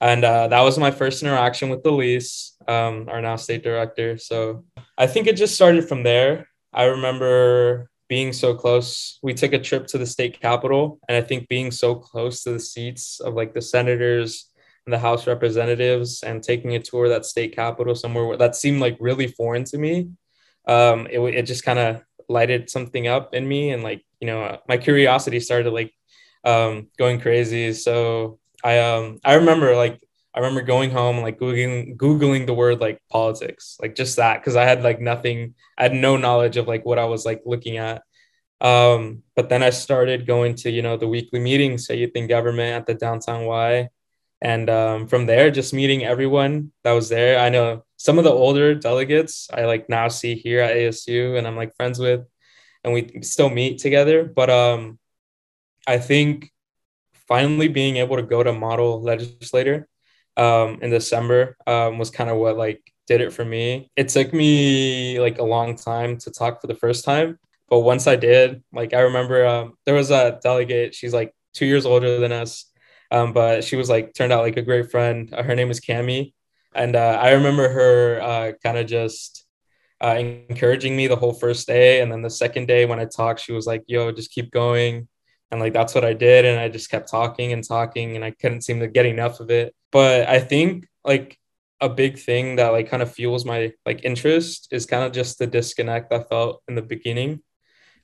And 0.00 0.24
uh, 0.24 0.48
that 0.48 0.60
was 0.62 0.78
my 0.78 0.90
first 0.90 1.22
interaction 1.22 1.70
with 1.70 1.86
Elise, 1.86 2.56
um, 2.66 3.08
our 3.08 3.20
now 3.20 3.36
state 3.36 3.62
director. 3.62 4.18
So 4.18 4.64
I 4.96 5.06
think 5.06 5.26
it 5.26 5.36
just 5.36 5.54
started 5.54 5.88
from 5.88 6.02
there. 6.02 6.48
I 6.72 6.84
remember 6.84 7.90
being 8.08 8.32
so 8.32 8.54
close. 8.54 9.18
We 9.22 9.34
took 9.34 9.52
a 9.52 9.58
trip 9.58 9.86
to 9.88 9.98
the 9.98 10.06
state 10.06 10.40
capitol, 10.40 10.98
and 11.08 11.16
I 11.16 11.20
think 11.20 11.48
being 11.48 11.70
so 11.70 11.94
close 11.94 12.42
to 12.42 12.52
the 12.52 12.60
seats 12.60 13.20
of 13.20 13.34
like 13.34 13.54
the 13.54 13.62
senators 13.62 14.50
and 14.86 14.92
the 14.92 14.98
House 14.98 15.26
Representatives 15.26 16.22
and 16.22 16.42
taking 16.42 16.74
a 16.74 16.80
tour 16.80 17.04
of 17.04 17.10
that 17.10 17.26
state 17.26 17.54
capitol 17.54 17.94
somewhere 17.94 18.24
where 18.24 18.38
that 18.38 18.56
seemed 18.56 18.80
like 18.80 18.96
really 19.00 19.28
foreign 19.28 19.64
to 19.64 19.78
me. 19.78 20.08
Um, 20.66 21.06
it, 21.10 21.20
it 21.20 21.42
just 21.42 21.64
kind 21.64 21.78
of 21.78 22.02
lighted 22.28 22.70
something 22.70 23.06
up 23.06 23.34
in 23.34 23.46
me 23.46 23.70
and 23.70 23.82
like, 23.82 24.04
you 24.20 24.26
know, 24.26 24.58
my 24.68 24.78
curiosity 24.78 25.40
started 25.40 25.70
like 25.72 25.92
um, 26.44 26.88
going 26.98 27.20
crazy. 27.20 27.72
So 27.74 28.38
I, 28.64 28.78
um, 28.78 29.18
I 29.24 29.34
remember 29.34 29.76
like, 29.76 30.00
I 30.34 30.40
remember 30.40 30.62
going 30.62 30.90
home 30.90 31.20
like 31.20 31.38
googling 31.38 31.96
googling 31.96 32.46
the 32.46 32.54
word 32.54 32.80
like 32.80 33.00
politics, 33.10 33.76
like 33.80 33.94
just 33.94 34.16
that, 34.16 34.40
because 34.40 34.56
I 34.56 34.64
had 34.64 34.82
like 34.82 35.00
nothing, 35.00 35.54
I 35.76 35.84
had 35.84 35.94
no 35.94 36.16
knowledge 36.16 36.56
of 36.56 36.68
like 36.68 36.84
what 36.84 36.98
I 36.98 37.06
was 37.06 37.24
like 37.24 37.42
looking 37.44 37.78
at. 37.78 38.02
Um, 38.60 39.22
but 39.36 39.48
then 39.48 39.62
I 39.62 39.70
started 39.70 40.26
going 40.26 40.54
to 40.56 40.70
you 40.70 40.82
know 40.82 40.96
the 40.96 41.08
weekly 41.08 41.40
meetings 41.40 41.88
at 41.90 41.98
Youth 41.98 42.12
in 42.14 42.26
Government 42.26 42.74
at 42.74 42.86
the 42.86 42.94
downtown 42.94 43.46
Y, 43.46 43.88
and 44.40 44.70
um, 44.70 45.06
from 45.08 45.26
there 45.26 45.50
just 45.50 45.74
meeting 45.74 46.04
everyone 46.04 46.72
that 46.84 46.92
was 46.92 47.08
there. 47.08 47.38
I 47.38 47.48
know 47.48 47.84
some 47.96 48.18
of 48.18 48.24
the 48.24 48.30
older 48.30 48.74
delegates 48.74 49.48
I 49.52 49.64
like 49.64 49.88
now 49.88 50.08
see 50.08 50.34
here 50.34 50.60
at 50.60 50.76
ASU, 50.76 51.38
and 51.38 51.46
I'm 51.46 51.56
like 51.56 51.74
friends 51.76 51.98
with, 51.98 52.26
and 52.84 52.92
we 52.92 53.22
still 53.22 53.50
meet 53.50 53.78
together. 53.78 54.24
But 54.24 54.50
um, 54.50 54.98
I 55.86 55.98
think 55.98 56.52
finally 57.28 57.68
being 57.68 57.96
able 57.96 58.16
to 58.16 58.22
go 58.22 58.42
to 58.42 58.52
model 58.52 59.02
legislator 59.02 59.88
um, 60.38 60.78
in 60.80 60.90
December 60.90 61.56
um, 61.66 61.98
was 61.98 62.10
kind 62.10 62.30
of 62.30 62.38
what 62.38 62.56
like 62.56 62.80
did 63.06 63.20
it 63.20 63.32
for 63.32 63.44
me. 63.44 63.90
It 63.96 64.08
took 64.08 64.32
me 64.32 65.18
like 65.20 65.38
a 65.38 65.44
long 65.44 65.76
time 65.76 66.16
to 66.18 66.30
talk 66.30 66.60
for 66.60 66.68
the 66.68 66.74
first 66.74 67.04
time, 67.04 67.38
but 67.68 67.80
once 67.80 68.06
I 68.06 68.16
did, 68.16 68.62
like 68.72 68.94
I 68.94 69.00
remember 69.00 69.46
um, 69.46 69.74
there 69.84 69.94
was 69.94 70.10
a 70.10 70.38
delegate. 70.42 70.94
She's 70.94 71.12
like 71.12 71.34
two 71.54 71.66
years 71.66 71.84
older 71.84 72.18
than 72.20 72.32
us, 72.32 72.66
um, 73.10 73.32
but 73.32 73.64
she 73.64 73.76
was 73.76 73.90
like 73.90 74.14
turned 74.14 74.32
out 74.32 74.42
like 74.44 74.56
a 74.56 74.62
great 74.62 74.90
friend. 74.90 75.32
Uh, 75.32 75.42
her 75.42 75.54
name 75.54 75.70
is 75.70 75.80
Cami, 75.80 76.32
and 76.74 76.94
uh, 76.94 77.18
I 77.20 77.32
remember 77.32 77.68
her 77.68 78.20
uh, 78.22 78.52
kind 78.62 78.78
of 78.78 78.86
just 78.86 79.44
uh, 80.00 80.16
encouraging 80.16 80.96
me 80.96 81.08
the 81.08 81.16
whole 81.16 81.32
first 81.34 81.66
day, 81.66 82.00
and 82.00 82.12
then 82.12 82.22
the 82.22 82.30
second 82.30 82.68
day 82.68 82.86
when 82.86 83.00
I 83.00 83.06
talked, 83.06 83.40
she 83.40 83.52
was 83.52 83.66
like, 83.66 83.82
"Yo, 83.88 84.12
just 84.12 84.30
keep 84.30 84.50
going." 84.52 85.08
And 85.50 85.60
like 85.60 85.72
that's 85.72 85.94
what 85.94 86.04
I 86.04 86.12
did, 86.12 86.44
and 86.44 86.60
I 86.60 86.68
just 86.68 86.90
kept 86.90 87.10
talking 87.10 87.52
and 87.52 87.66
talking, 87.66 88.16
and 88.16 88.24
I 88.24 88.32
couldn't 88.32 88.62
seem 88.62 88.80
to 88.80 88.86
get 88.88 89.06
enough 89.06 89.40
of 89.40 89.50
it. 89.50 89.74
But 89.90 90.28
I 90.28 90.40
think 90.40 90.86
like 91.04 91.38
a 91.80 91.88
big 91.88 92.18
thing 92.18 92.56
that 92.56 92.68
like 92.72 92.90
kind 92.90 93.02
of 93.02 93.12
fuels 93.12 93.44
my 93.44 93.72
like 93.86 94.04
interest 94.04 94.68
is 94.72 94.84
kind 94.86 95.04
of 95.04 95.12
just 95.12 95.38
the 95.38 95.46
disconnect 95.46 96.12
I 96.12 96.22
felt 96.22 96.62
in 96.68 96.74
the 96.74 96.82
beginning 96.82 97.42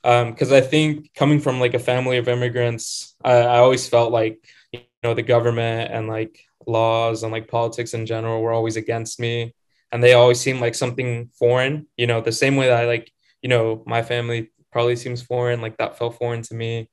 because 0.04 0.52
um, 0.52 0.56
I 0.56 0.60
think 0.60 1.14
coming 1.14 1.40
from 1.40 1.60
like 1.60 1.72
a 1.72 1.78
family 1.78 2.18
of 2.18 2.28
immigrants, 2.28 3.16
I, 3.24 3.36
I 3.36 3.58
always 3.58 3.88
felt 3.88 4.12
like 4.12 4.38
you 4.70 4.80
know 5.02 5.14
the 5.14 5.22
government 5.22 5.90
and 5.92 6.08
like 6.08 6.38
laws 6.66 7.22
and 7.22 7.32
like 7.32 7.48
politics 7.48 7.94
in 7.94 8.04
general 8.04 8.42
were 8.42 8.52
always 8.52 8.76
against 8.76 9.18
me, 9.18 9.54
and 9.90 10.02
they 10.02 10.12
always 10.12 10.38
seemed 10.38 10.60
like 10.60 10.74
something 10.74 11.30
foreign. 11.38 11.86
You 11.96 12.06
know, 12.06 12.20
the 12.20 12.32
same 12.32 12.56
way 12.56 12.66
that 12.66 12.82
I 12.82 12.86
like 12.86 13.10
you 13.40 13.48
know 13.48 13.82
my 13.86 14.02
family 14.02 14.50
probably 14.72 14.96
seems 14.96 15.22
foreign, 15.22 15.62
like 15.62 15.78
that 15.78 15.96
felt 15.96 16.18
foreign 16.18 16.42
to 16.42 16.54
me. 16.54 16.90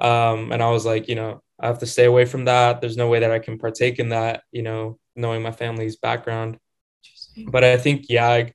Um, 0.00 0.52
and 0.52 0.62
I 0.62 0.70
was 0.70 0.86
like, 0.86 1.08
you 1.08 1.14
know, 1.14 1.42
I 1.60 1.66
have 1.66 1.78
to 1.80 1.86
stay 1.86 2.06
away 2.06 2.24
from 2.24 2.46
that. 2.46 2.80
There's 2.80 2.96
no 2.96 3.08
way 3.08 3.20
that 3.20 3.30
I 3.30 3.38
can 3.38 3.58
partake 3.58 3.98
in 3.98 4.10
that. 4.10 4.42
You 4.52 4.62
know, 4.62 4.98
knowing 5.16 5.42
my 5.42 5.52
family's 5.52 5.96
background. 5.96 6.58
But 7.46 7.64
I 7.64 7.76
think 7.76 8.08
YAG 8.08 8.52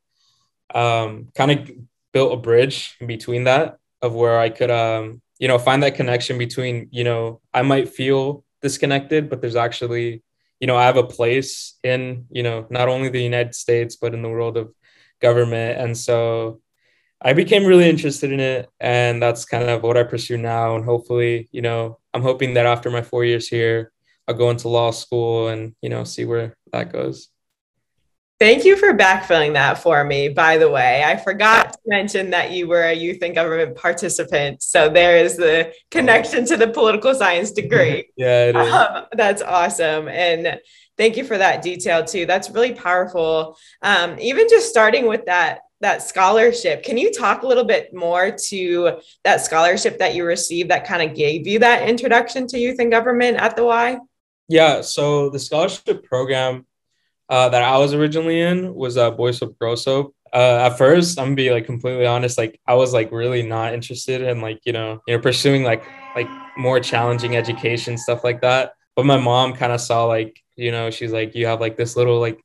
um, 0.74 1.30
kind 1.36 1.52
of 1.52 1.72
built 2.12 2.34
a 2.34 2.38
bridge 2.38 2.96
in 3.00 3.08
between 3.08 3.46
that 3.46 3.78
of 4.02 4.14
where 4.14 4.40
I 4.40 4.50
could, 4.50 4.72
um, 4.72 5.22
you 5.40 5.48
know, 5.48 5.58
find 5.58 5.84
that 5.84 5.96
connection 5.96 6.38
between, 6.38 6.90
you 6.92 7.04
know, 7.04 7.42
I 7.54 7.62
might 7.62 7.90
feel 7.90 8.44
disconnected, 8.62 9.30
but 9.30 9.42
there's 9.42 9.56
actually, 9.56 10.24
you 10.60 10.68
know, 10.68 10.76
I 10.76 10.86
have 10.86 10.98
a 10.98 11.04
place 11.04 11.78
in, 11.84 12.26
you 12.30 12.44
know, 12.44 12.68
not 12.70 12.90
only 12.90 13.10
the 13.10 13.22
United 13.22 13.56
States, 13.56 13.96
but 13.96 14.14
in 14.14 14.22
the 14.22 14.30
world 14.30 14.58
of 14.58 14.74
government. 15.22 15.80
And 15.80 15.98
so 15.98 16.62
I 17.26 17.34
became 17.34 17.66
really 17.66 17.90
interested 17.90 18.32
in 18.32 18.40
it. 18.40 18.70
And 18.80 19.20
that's 19.20 19.46
kind 19.46 19.68
of 19.68 19.82
what 19.82 19.98
I 19.98 20.04
pursue 20.04 20.38
now. 20.38 20.76
And 20.76 20.86
hopefully, 20.86 21.50
you 21.52 21.64
know, 21.64 21.98
I'm 22.14 22.22
hoping 22.22 22.54
that 22.54 22.68
after 22.68 22.92
my 22.92 23.02
four 23.02 23.26
years 23.26 23.48
here, 23.48 23.92
I'll 24.28 24.36
go 24.36 24.52
into 24.52 24.70
law 24.70 24.92
school 24.92 25.48
and, 25.48 25.76
you 25.82 25.90
know, 25.90 26.04
see 26.04 26.26
where 26.26 26.56
that 26.72 26.94
goes. 26.94 27.30
Thank 28.38 28.64
you 28.64 28.78
for 28.78 28.94
backfilling 28.94 29.54
that 29.54 29.80
for 29.80 30.04
me, 30.04 30.30
by 30.30 30.60
the 30.60 30.70
way. 30.70 31.04
I 31.04 31.16
forgot 31.16 31.74
to 31.74 31.80
mention 31.88 32.30
that 32.30 32.52
you 32.52 32.68
were 32.68 32.84
a 32.84 32.94
youth 32.94 33.20
and 33.24 33.34
government 33.34 33.76
participant. 33.76 34.62
So 34.62 34.90
there 34.90 35.18
is 35.18 35.36
the 35.36 35.74
connection 35.90 36.46
to 36.48 36.58
the 36.58 36.68
political 36.68 37.16
science 37.16 37.52
degree. 37.54 38.08
yeah, 38.18 38.52
um, 38.54 39.06
that's 39.14 39.42
awesome. 39.42 40.10
And 40.10 40.60
thank 40.96 41.18
you 41.18 41.24
for 41.24 41.40
that 41.40 41.64
detail 41.64 42.04
too. 42.06 42.28
That's 42.28 42.52
really 42.52 42.74
powerful. 42.74 43.58
Um, 43.82 44.20
even 44.20 44.48
just 44.48 44.70
starting 44.70 45.08
with 45.08 45.26
that 45.26 45.62
that 45.86 46.02
scholarship. 46.02 46.82
Can 46.82 46.98
you 46.98 47.14
talk 47.14 47.44
a 47.44 47.48
little 47.48 47.64
bit 47.64 47.94
more 47.94 48.32
to 48.50 49.00
that 49.24 49.42
scholarship 49.42 50.00
that 50.00 50.16
you 50.16 50.26
received 50.26 50.72
that 50.72 50.84
kind 50.86 51.08
of 51.08 51.16
gave 51.16 51.46
you 51.46 51.60
that 51.60 51.88
introduction 51.88 52.48
to 52.48 52.58
youth 52.58 52.80
and 52.80 52.90
government 52.90 53.38
at 53.38 53.56
the 53.56 53.64
Y? 53.64 54.00
Yeah, 54.48 54.82
so 54.82 55.30
the 55.30 55.38
scholarship 55.38 56.04
program 56.04 56.66
uh, 57.30 57.50
that 57.50 57.62
I 57.62 57.78
was 57.78 57.94
originally 57.94 58.42
in 58.42 58.74
was 58.74 58.98
uh, 58.98 59.12
Boys 59.12 59.40
Hope 59.40 59.60
Girls 59.60 59.86
Hope. 59.86 60.16
Uh, 60.34 60.70
at 60.70 60.78
first, 60.78 61.20
I'm 61.20 61.28
gonna 61.28 61.36
be 61.36 61.52
like 61.52 61.68
completely 61.68 62.08
honest. 62.08 62.38
Like 62.38 62.60
I 62.66 62.74
was 62.74 62.92
like 62.92 63.12
really 63.12 63.44
not 63.44 63.76
interested 63.76 64.22
in 64.22 64.42
like 64.42 64.62
you 64.66 64.74
know 64.74 65.02
you 65.08 65.16
know 65.16 65.22
pursuing 65.22 65.64
like 65.64 65.84
like 66.16 66.28
more 66.58 66.80
challenging 66.80 67.36
education 67.36 67.96
stuff 67.98 68.24
like 68.24 68.42
that. 68.42 68.74
But 68.96 69.06
my 69.06 69.18
mom 69.18 69.54
kind 69.54 69.72
of 69.72 69.80
saw 69.80 70.06
like 70.06 70.42
you 70.56 70.72
know 70.72 70.90
she's 70.90 71.14
like 71.14 71.36
you 71.36 71.46
have 71.46 71.62
like 71.62 71.78
this 71.78 71.96
little 71.96 72.20
like 72.20 72.44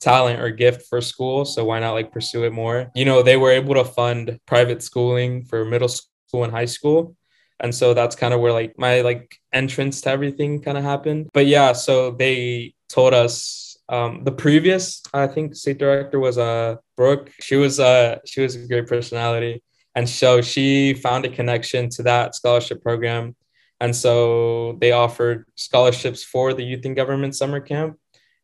talent 0.00 0.40
or 0.40 0.50
gift 0.50 0.86
for 0.88 1.00
school, 1.00 1.44
so 1.44 1.64
why 1.64 1.80
not 1.80 1.92
like 1.92 2.12
pursue 2.12 2.44
it 2.44 2.52
more? 2.52 2.90
You 2.94 3.04
know 3.04 3.22
they 3.22 3.36
were 3.36 3.52
able 3.52 3.74
to 3.74 3.84
fund 3.84 4.38
private 4.46 4.82
schooling 4.82 5.44
for 5.44 5.64
middle 5.64 5.88
school 5.88 6.44
and 6.44 6.52
high 6.52 6.66
school 6.66 7.16
and 7.60 7.74
so 7.74 7.94
that's 7.94 8.14
kind 8.14 8.34
of 8.34 8.40
where 8.40 8.52
like 8.52 8.78
my 8.78 9.00
like 9.00 9.38
entrance 9.50 10.02
to 10.02 10.10
everything 10.10 10.60
kind 10.60 10.76
of 10.76 10.84
happened 10.84 11.26
but 11.32 11.46
yeah 11.46 11.72
so 11.72 12.10
they 12.10 12.74
told 12.90 13.14
us 13.14 13.66
um, 13.88 14.24
the 14.24 14.32
previous, 14.32 15.02
I 15.14 15.26
think, 15.26 15.54
state 15.54 15.78
director 15.78 16.18
was 16.18 16.38
uh, 16.38 16.76
Brooke. 16.96 17.30
She 17.40 17.56
was 17.56 17.78
uh, 17.78 18.18
she 18.26 18.40
was 18.40 18.56
a 18.56 18.66
great 18.66 18.86
personality, 18.86 19.62
and 19.94 20.08
so 20.08 20.40
she 20.40 20.94
found 20.94 21.24
a 21.24 21.28
connection 21.28 21.88
to 21.90 22.02
that 22.02 22.34
scholarship 22.34 22.82
program, 22.82 23.36
and 23.80 23.94
so 23.94 24.76
they 24.80 24.92
offered 24.92 25.46
scholarships 25.54 26.24
for 26.24 26.52
the 26.52 26.64
youth 26.64 26.84
in 26.84 26.94
government 26.94 27.36
summer 27.36 27.60
camp, 27.60 27.96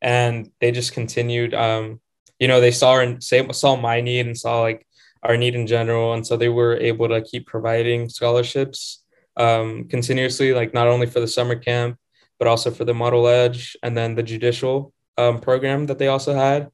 and 0.03 0.51
they 0.61 0.71
just 0.71 0.93
continued. 0.93 1.53
Um, 1.53 1.99
you 2.39 2.47
know, 2.47 2.61
they 2.61 2.71
saw 2.71 2.99
and 2.99 3.23
saw 3.23 3.75
my 3.75 4.01
need 4.01 4.27
and 4.27 4.37
saw 4.37 4.61
like 4.61 4.85
our 5.23 5.37
need 5.37 5.55
in 5.55 5.65
general, 5.65 6.13
and 6.13 6.27
so 6.27 6.37
they 6.37 6.49
were 6.49 6.75
able 6.77 7.07
to 7.07 7.21
keep 7.21 7.47
providing 7.47 8.09
scholarships 8.09 9.03
um, 9.37 9.87
continuously, 9.87 10.53
like 10.53 10.73
not 10.73 10.87
only 10.87 11.07
for 11.07 11.19
the 11.19 11.27
summer 11.27 11.55
camp 11.55 11.97
but 12.43 12.49
also 12.49 12.71
for 12.71 12.83
the 12.83 12.93
model 12.93 13.21
leg 13.21 13.55
and 13.83 13.95
then 13.95 14.15
the 14.15 14.23
judicial 14.23 14.93
um, 15.17 15.39
program 15.39 15.85
that 15.85 15.97
they 15.97 16.09
also 16.09 16.33
had. 16.33 16.69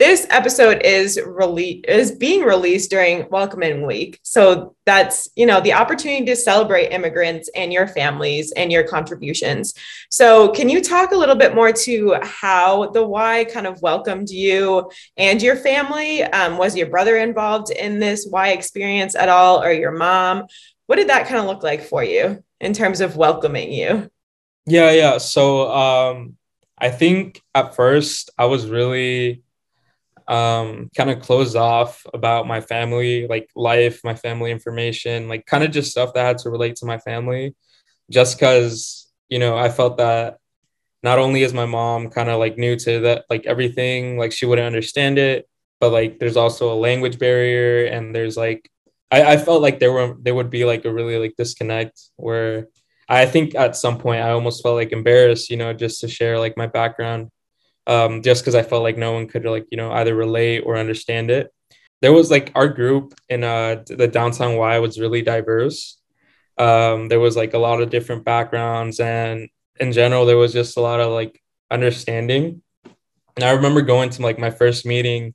This 0.00 0.26
episode 0.28 0.82
is 0.82 1.20
release 1.24 1.84
is 1.86 2.10
being 2.10 2.42
released 2.42 2.90
during 2.90 3.28
Welcoming 3.30 3.86
Week, 3.86 4.18
so 4.24 4.74
that's 4.84 5.28
you 5.36 5.46
know 5.46 5.60
the 5.60 5.74
opportunity 5.74 6.26
to 6.26 6.34
celebrate 6.34 6.90
immigrants 6.90 7.48
and 7.54 7.72
your 7.72 7.86
families 7.86 8.50
and 8.56 8.72
your 8.72 8.82
contributions. 8.82 9.72
So, 10.10 10.48
can 10.48 10.68
you 10.68 10.82
talk 10.82 11.12
a 11.12 11.16
little 11.16 11.36
bit 11.36 11.54
more 11.54 11.70
to 11.70 12.16
how 12.24 12.90
the 12.90 13.06
Y 13.06 13.44
kind 13.44 13.68
of 13.68 13.80
welcomed 13.82 14.30
you 14.30 14.90
and 15.16 15.40
your 15.40 15.54
family? 15.54 16.24
Um, 16.24 16.58
was 16.58 16.76
your 16.76 16.88
brother 16.88 17.16
involved 17.16 17.70
in 17.70 18.00
this 18.00 18.26
Y 18.28 18.48
experience 18.48 19.14
at 19.14 19.28
all, 19.28 19.62
or 19.62 19.70
your 19.70 19.92
mom? 19.92 20.48
What 20.86 20.96
did 20.96 21.08
that 21.08 21.28
kind 21.28 21.38
of 21.38 21.46
look 21.46 21.62
like 21.62 21.82
for 21.84 22.02
you 22.02 22.42
in 22.60 22.72
terms 22.72 23.00
of 23.00 23.16
welcoming 23.16 23.72
you? 23.72 24.10
Yeah, 24.66 24.90
yeah. 24.90 25.18
So 25.18 25.70
um, 25.70 26.36
I 26.76 26.90
think 26.90 27.40
at 27.54 27.76
first 27.76 28.30
I 28.36 28.46
was 28.46 28.68
really 28.68 29.44
um, 30.28 30.90
kind 30.96 31.10
of 31.10 31.20
closed 31.20 31.56
off 31.56 32.06
about 32.14 32.46
my 32.46 32.60
family, 32.60 33.26
like 33.26 33.48
life, 33.54 34.00
my 34.04 34.14
family 34.14 34.50
information, 34.50 35.28
like 35.28 35.46
kind 35.46 35.64
of 35.64 35.70
just 35.70 35.90
stuff 35.90 36.14
that 36.14 36.24
had 36.24 36.38
to 36.38 36.50
relate 36.50 36.76
to 36.76 36.86
my 36.86 36.98
family, 36.98 37.54
just 38.10 38.38
because, 38.38 39.10
you 39.28 39.38
know, 39.38 39.56
I 39.56 39.68
felt 39.68 39.98
that 39.98 40.38
not 41.02 41.18
only 41.18 41.42
is 41.42 41.52
my 41.52 41.66
mom 41.66 42.08
kind 42.08 42.30
of 42.30 42.38
like 42.38 42.56
new 42.56 42.76
to 42.76 43.00
that, 43.00 43.26
like 43.28 43.44
everything, 43.46 44.18
like 44.18 44.32
she 44.32 44.46
wouldn't 44.46 44.66
understand 44.66 45.18
it, 45.18 45.48
but 45.78 45.92
like 45.92 46.18
there's 46.18 46.36
also 46.36 46.72
a 46.72 46.80
language 46.80 47.18
barrier 47.18 47.86
and 47.86 48.14
there's 48.14 48.36
like, 48.36 48.70
I, 49.10 49.34
I 49.34 49.36
felt 49.36 49.60
like 49.60 49.80
there 49.80 49.92
were, 49.92 50.16
there 50.20 50.34
would 50.34 50.50
be 50.50 50.64
like 50.64 50.86
a 50.86 50.92
really 50.92 51.18
like 51.18 51.34
disconnect 51.36 52.00
where 52.16 52.68
I 53.06 53.26
think 53.26 53.54
at 53.54 53.76
some 53.76 53.98
point 53.98 54.22
I 54.22 54.30
almost 54.30 54.62
felt 54.62 54.76
like 54.76 54.92
embarrassed, 54.92 55.50
you 55.50 55.58
know, 55.58 55.74
just 55.74 56.00
to 56.00 56.08
share 56.08 56.38
like 56.38 56.56
my 56.56 56.66
background, 56.66 57.30
um, 57.86 58.22
just 58.22 58.42
because 58.42 58.54
I 58.54 58.62
felt 58.62 58.82
like 58.82 58.96
no 58.96 59.12
one 59.12 59.26
could 59.26 59.44
like, 59.44 59.66
you 59.70 59.76
know, 59.76 59.92
either 59.92 60.14
relate 60.14 60.60
or 60.60 60.76
understand 60.76 61.30
it. 61.30 61.52
There 62.02 62.12
was 62.12 62.30
like 62.30 62.52
our 62.54 62.68
group 62.68 63.14
in 63.28 63.44
uh, 63.44 63.82
the 63.86 64.08
downtown 64.08 64.56
Y 64.56 64.78
was 64.78 65.00
really 65.00 65.22
diverse. 65.22 65.98
Um, 66.58 67.08
there 67.08 67.20
was 67.20 67.36
like 67.36 67.54
a 67.54 67.58
lot 67.58 67.80
of 67.80 67.90
different 67.90 68.24
backgrounds, 68.24 69.00
and 69.00 69.48
in 69.80 69.92
general, 69.92 70.26
there 70.26 70.36
was 70.36 70.52
just 70.52 70.76
a 70.76 70.80
lot 70.80 71.00
of 71.00 71.12
like 71.12 71.42
understanding. 71.70 72.62
And 73.36 73.44
I 73.44 73.52
remember 73.52 73.82
going 73.82 74.10
to 74.10 74.22
like 74.22 74.38
my 74.38 74.50
first 74.50 74.86
meeting 74.86 75.34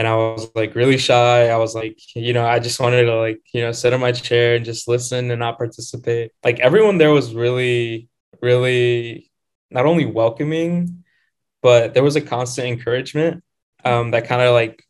and 0.00 0.08
I 0.08 0.16
was 0.16 0.50
like 0.54 0.74
really 0.74 0.96
shy. 0.96 1.50
I 1.50 1.58
was 1.58 1.74
like, 1.74 1.98
you 2.14 2.32
know, 2.32 2.46
I 2.46 2.58
just 2.58 2.80
wanted 2.80 3.04
to 3.04 3.16
like, 3.16 3.40
you 3.52 3.60
know, 3.60 3.70
sit 3.70 3.92
in 3.92 4.00
my 4.00 4.12
chair 4.12 4.56
and 4.56 4.64
just 4.64 4.88
listen 4.88 5.30
and 5.30 5.40
not 5.40 5.58
participate. 5.58 6.32
Like 6.42 6.58
everyone 6.58 6.96
there 6.96 7.10
was 7.10 7.34
really, 7.34 8.08
really 8.40 9.30
not 9.70 9.84
only 9.84 10.06
welcoming, 10.06 10.99
but 11.62 11.94
there 11.94 12.02
was 12.02 12.16
a 12.16 12.20
constant 12.20 12.68
encouragement 12.68 13.42
um, 13.84 14.10
that 14.12 14.26
kind 14.26 14.42
of 14.42 14.54
like 14.54 14.84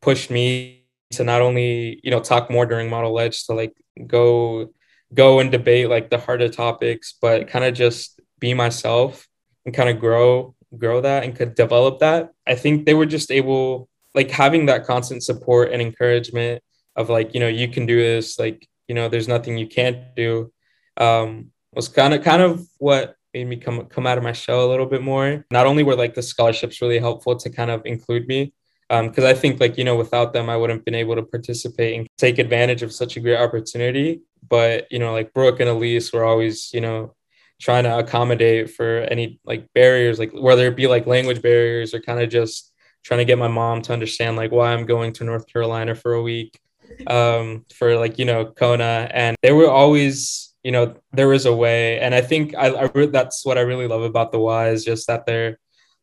pushed 0.00 0.30
me 0.30 0.84
to 1.12 1.24
not 1.24 1.42
only, 1.42 2.00
you 2.02 2.10
know, 2.10 2.20
talk 2.20 2.50
more 2.50 2.66
during 2.66 2.88
Model 2.88 3.12
Leg 3.12 3.32
to 3.46 3.54
like 3.54 3.74
go 4.06 4.72
go 5.14 5.40
and 5.40 5.52
debate 5.52 5.88
like 5.88 6.10
the 6.10 6.18
harder 6.18 6.48
topics, 6.48 7.14
but 7.20 7.48
kind 7.48 7.64
of 7.64 7.74
just 7.74 8.20
be 8.38 8.54
myself 8.54 9.28
and 9.64 9.74
kind 9.74 9.88
of 9.88 10.00
grow 10.00 10.54
grow 10.76 11.00
that 11.02 11.24
and 11.24 11.36
could 11.36 11.54
develop 11.54 12.00
that. 12.00 12.30
I 12.46 12.54
think 12.54 12.86
they 12.86 12.94
were 12.94 13.06
just 13.06 13.30
able 13.30 13.88
like 14.14 14.30
having 14.30 14.66
that 14.66 14.84
constant 14.84 15.22
support 15.22 15.72
and 15.72 15.82
encouragement 15.82 16.62
of 16.96 17.08
like 17.08 17.34
you 17.34 17.40
know 17.40 17.48
you 17.48 17.68
can 17.68 17.86
do 17.86 17.96
this 17.96 18.38
like 18.38 18.68
you 18.88 18.94
know 18.94 19.08
there's 19.08 19.28
nothing 19.28 19.56
you 19.56 19.66
can't 19.66 20.14
do 20.14 20.52
um 20.98 21.50
was 21.74 21.88
kind 21.88 22.12
of 22.12 22.22
kind 22.22 22.42
of 22.42 22.66
what 22.78 23.16
made 23.34 23.46
me 23.46 23.56
come 23.56 23.84
come 23.86 24.06
out 24.06 24.18
of 24.18 24.24
my 24.24 24.32
shell 24.32 24.64
a 24.64 24.68
little 24.68 24.86
bit 24.86 25.02
more 25.02 25.44
not 25.50 25.66
only 25.66 25.82
were 25.82 25.96
like 25.96 26.14
the 26.14 26.22
scholarships 26.22 26.80
really 26.82 26.98
helpful 26.98 27.36
to 27.36 27.50
kind 27.50 27.70
of 27.70 27.82
include 27.86 28.26
me 28.26 28.52
because 28.88 29.24
um, 29.24 29.30
I 29.30 29.34
think 29.34 29.60
like 29.60 29.78
you 29.78 29.84
know 29.84 29.96
without 29.96 30.32
them 30.32 30.50
I 30.50 30.56
wouldn't 30.56 30.78
have 30.78 30.84
been 30.84 30.94
able 30.94 31.14
to 31.16 31.22
participate 31.22 31.98
and 31.98 32.06
take 32.18 32.38
advantage 32.38 32.82
of 32.82 32.92
such 32.92 33.16
a 33.16 33.20
great 33.20 33.38
opportunity. 33.38 34.20
But 34.46 34.86
you 34.90 34.98
know 34.98 35.12
like 35.12 35.32
Brooke 35.32 35.60
and 35.60 35.68
Elise 35.68 36.12
were 36.12 36.24
always 36.24 36.72
you 36.74 36.80
know 36.82 37.14
trying 37.60 37.84
to 37.84 37.98
accommodate 37.98 38.70
for 38.70 39.00
any 39.10 39.40
like 39.44 39.72
barriers 39.72 40.18
like 40.18 40.32
whether 40.32 40.66
it 40.66 40.76
be 40.76 40.88
like 40.88 41.06
language 41.06 41.40
barriers 41.40 41.94
or 41.94 42.00
kind 42.00 42.20
of 42.20 42.28
just 42.28 42.72
trying 43.04 43.18
to 43.18 43.24
get 43.24 43.38
my 43.38 43.48
mom 43.48 43.80
to 43.82 43.92
understand 43.92 44.36
like 44.36 44.50
why 44.50 44.72
I'm 44.72 44.84
going 44.84 45.12
to 45.14 45.24
North 45.24 45.46
Carolina 45.46 45.94
for 45.94 46.12
a 46.12 46.22
week 46.22 46.60
um, 47.06 47.64
for 47.74 47.96
like 47.96 48.18
you 48.18 48.24
know 48.24 48.46
CONA, 48.46 49.08
and 49.12 49.36
they 49.42 49.52
were 49.52 49.70
always 49.70 50.51
you 50.62 50.72
know 50.72 50.94
there 51.12 51.32
is 51.32 51.46
a 51.46 51.54
way, 51.54 52.00
and 52.00 52.14
I 52.14 52.20
think 52.20 52.54
I, 52.54 52.84
I 52.84 53.06
that's 53.06 53.44
what 53.44 53.58
I 53.58 53.62
really 53.62 53.86
love 53.88 54.02
about 54.02 54.32
the 54.32 54.38
Y 54.38 54.68
is 54.68 54.84
just 54.84 55.06
that 55.08 55.26
they're 55.26 55.58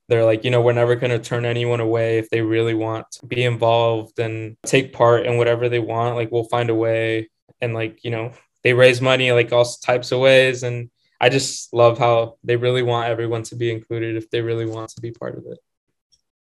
they're 0.10 0.26
like 0.26 0.44
you 0.44 0.52
know 0.52 0.62
we're 0.62 0.74
never 0.74 0.96
going 0.96 1.12
to 1.12 1.20
turn 1.20 1.46
anyone 1.46 1.80
away 1.80 2.18
if 2.18 2.30
they 2.30 2.42
really 2.42 2.74
want 2.74 3.10
to 3.12 3.26
be 3.26 3.44
involved 3.44 4.20
and 4.20 4.58
take 4.66 4.92
part 4.92 5.26
in 5.26 5.38
whatever 5.38 5.70
they 5.70 5.80
want. 5.80 6.16
Like 6.16 6.32
we'll 6.32 6.46
find 6.46 6.70
a 6.70 6.76
way. 6.76 7.30
And 7.62 7.74
like 7.74 8.04
you 8.04 8.12
know 8.12 8.34
they 8.64 8.74
raise 8.74 9.02
money 9.02 9.32
like 9.32 9.54
all 9.54 9.66
types 9.66 10.12
of 10.12 10.20
ways. 10.20 10.64
And 10.64 10.90
i 11.22 11.30
just 11.30 11.74
love 11.74 11.98
how 11.98 12.38
they 12.44 12.56
really 12.56 12.82
want 12.82 13.10
everyone 13.10 13.44
to 13.44 13.56
be 13.56 13.72
included 13.72 14.16
if 14.16 14.30
they 14.30 14.42
really 14.42 14.66
want 14.66 14.90
to 14.92 15.02
be 15.02 15.12
part 15.12 15.38
of 15.38 15.46
it. 15.48 15.60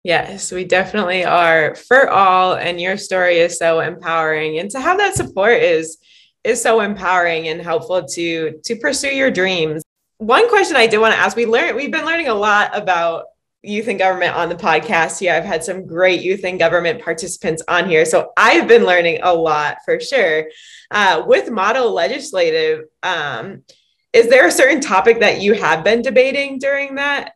Yes, 0.03 0.51
we 0.51 0.63
definitely 0.63 1.25
are. 1.25 1.75
For 1.75 2.09
all 2.09 2.53
and 2.53 2.79
your 2.79 2.97
story 2.97 3.39
is 3.39 3.57
so 3.57 3.79
empowering. 3.81 4.57
And 4.59 4.71
to 4.71 4.79
have 4.79 4.97
that 4.99 5.15
support 5.15 5.61
is 5.61 5.97
is 6.47 6.61
so 6.61 6.79
empowering 6.81 7.47
and 7.47 7.61
helpful 7.61 8.03
to 8.03 8.59
to 8.63 8.75
pursue 8.77 9.13
your 9.13 9.31
dreams. 9.31 9.83
One 10.19 10.49
question 10.49 10.75
I 10.75 10.87
did 10.87 10.97
want 10.99 11.13
to 11.13 11.19
ask, 11.19 11.35
we 11.37 11.45
learned 11.45 11.75
we've 11.75 11.91
been 11.91 12.05
learning 12.05 12.27
a 12.27 12.33
lot 12.33 12.75
about 12.75 13.25
youth 13.61 13.87
and 13.87 13.99
government 13.99 14.35
on 14.35 14.49
the 14.49 14.55
podcast 14.55 15.19
here. 15.19 15.33
I've 15.33 15.43
had 15.43 15.63
some 15.63 15.85
great 15.85 16.21
youth 16.21 16.43
and 16.43 16.57
government 16.57 17.03
participants 17.03 17.61
on 17.67 17.87
here. 17.87 18.05
So 18.05 18.31
I've 18.37 18.67
been 18.67 18.85
learning 18.85 19.19
a 19.23 19.33
lot 19.33 19.77
for 19.85 19.99
sure. 19.99 20.45
Uh, 20.89 21.23
with 21.27 21.51
model 21.51 21.91
legislative, 21.91 22.85
um, 23.03 23.63
is 24.13 24.29
there 24.29 24.47
a 24.47 24.51
certain 24.51 24.79
topic 24.79 25.19
that 25.19 25.41
you 25.41 25.53
have 25.53 25.83
been 25.83 26.01
debating 26.01 26.59
during 26.59 26.95
that 26.95 27.33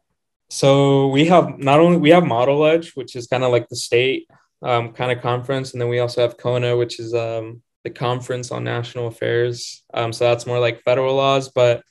so 0.51 1.07
we 1.07 1.27
have 1.27 1.59
not 1.59 1.79
only 1.79 1.97
we 1.97 2.09
have 2.09 2.25
Model 2.25 2.59
Leg, 2.59 2.85
which 2.95 3.15
is 3.15 3.25
kind 3.25 3.45
of 3.45 3.53
like 3.53 3.69
the 3.69 3.75
state 3.77 4.27
um, 4.61 4.91
kind 4.91 5.09
of 5.09 5.21
conference, 5.23 5.71
and 5.71 5.81
then 5.81 5.87
we 5.87 5.99
also 5.99 6.21
have 6.21 6.35
CONA, 6.35 6.75
which 6.75 6.99
is 6.99 7.13
um, 7.13 7.61
the 7.83 7.89
conference 7.89 8.51
on 8.51 8.63
national 8.63 9.07
affairs. 9.07 9.83
Um, 9.93 10.13
so 10.13 10.25
that's 10.25 10.45
more 10.45 10.59
like 10.59 10.83
federal 10.83 11.15
laws, 11.15 11.49
but 11.49 11.83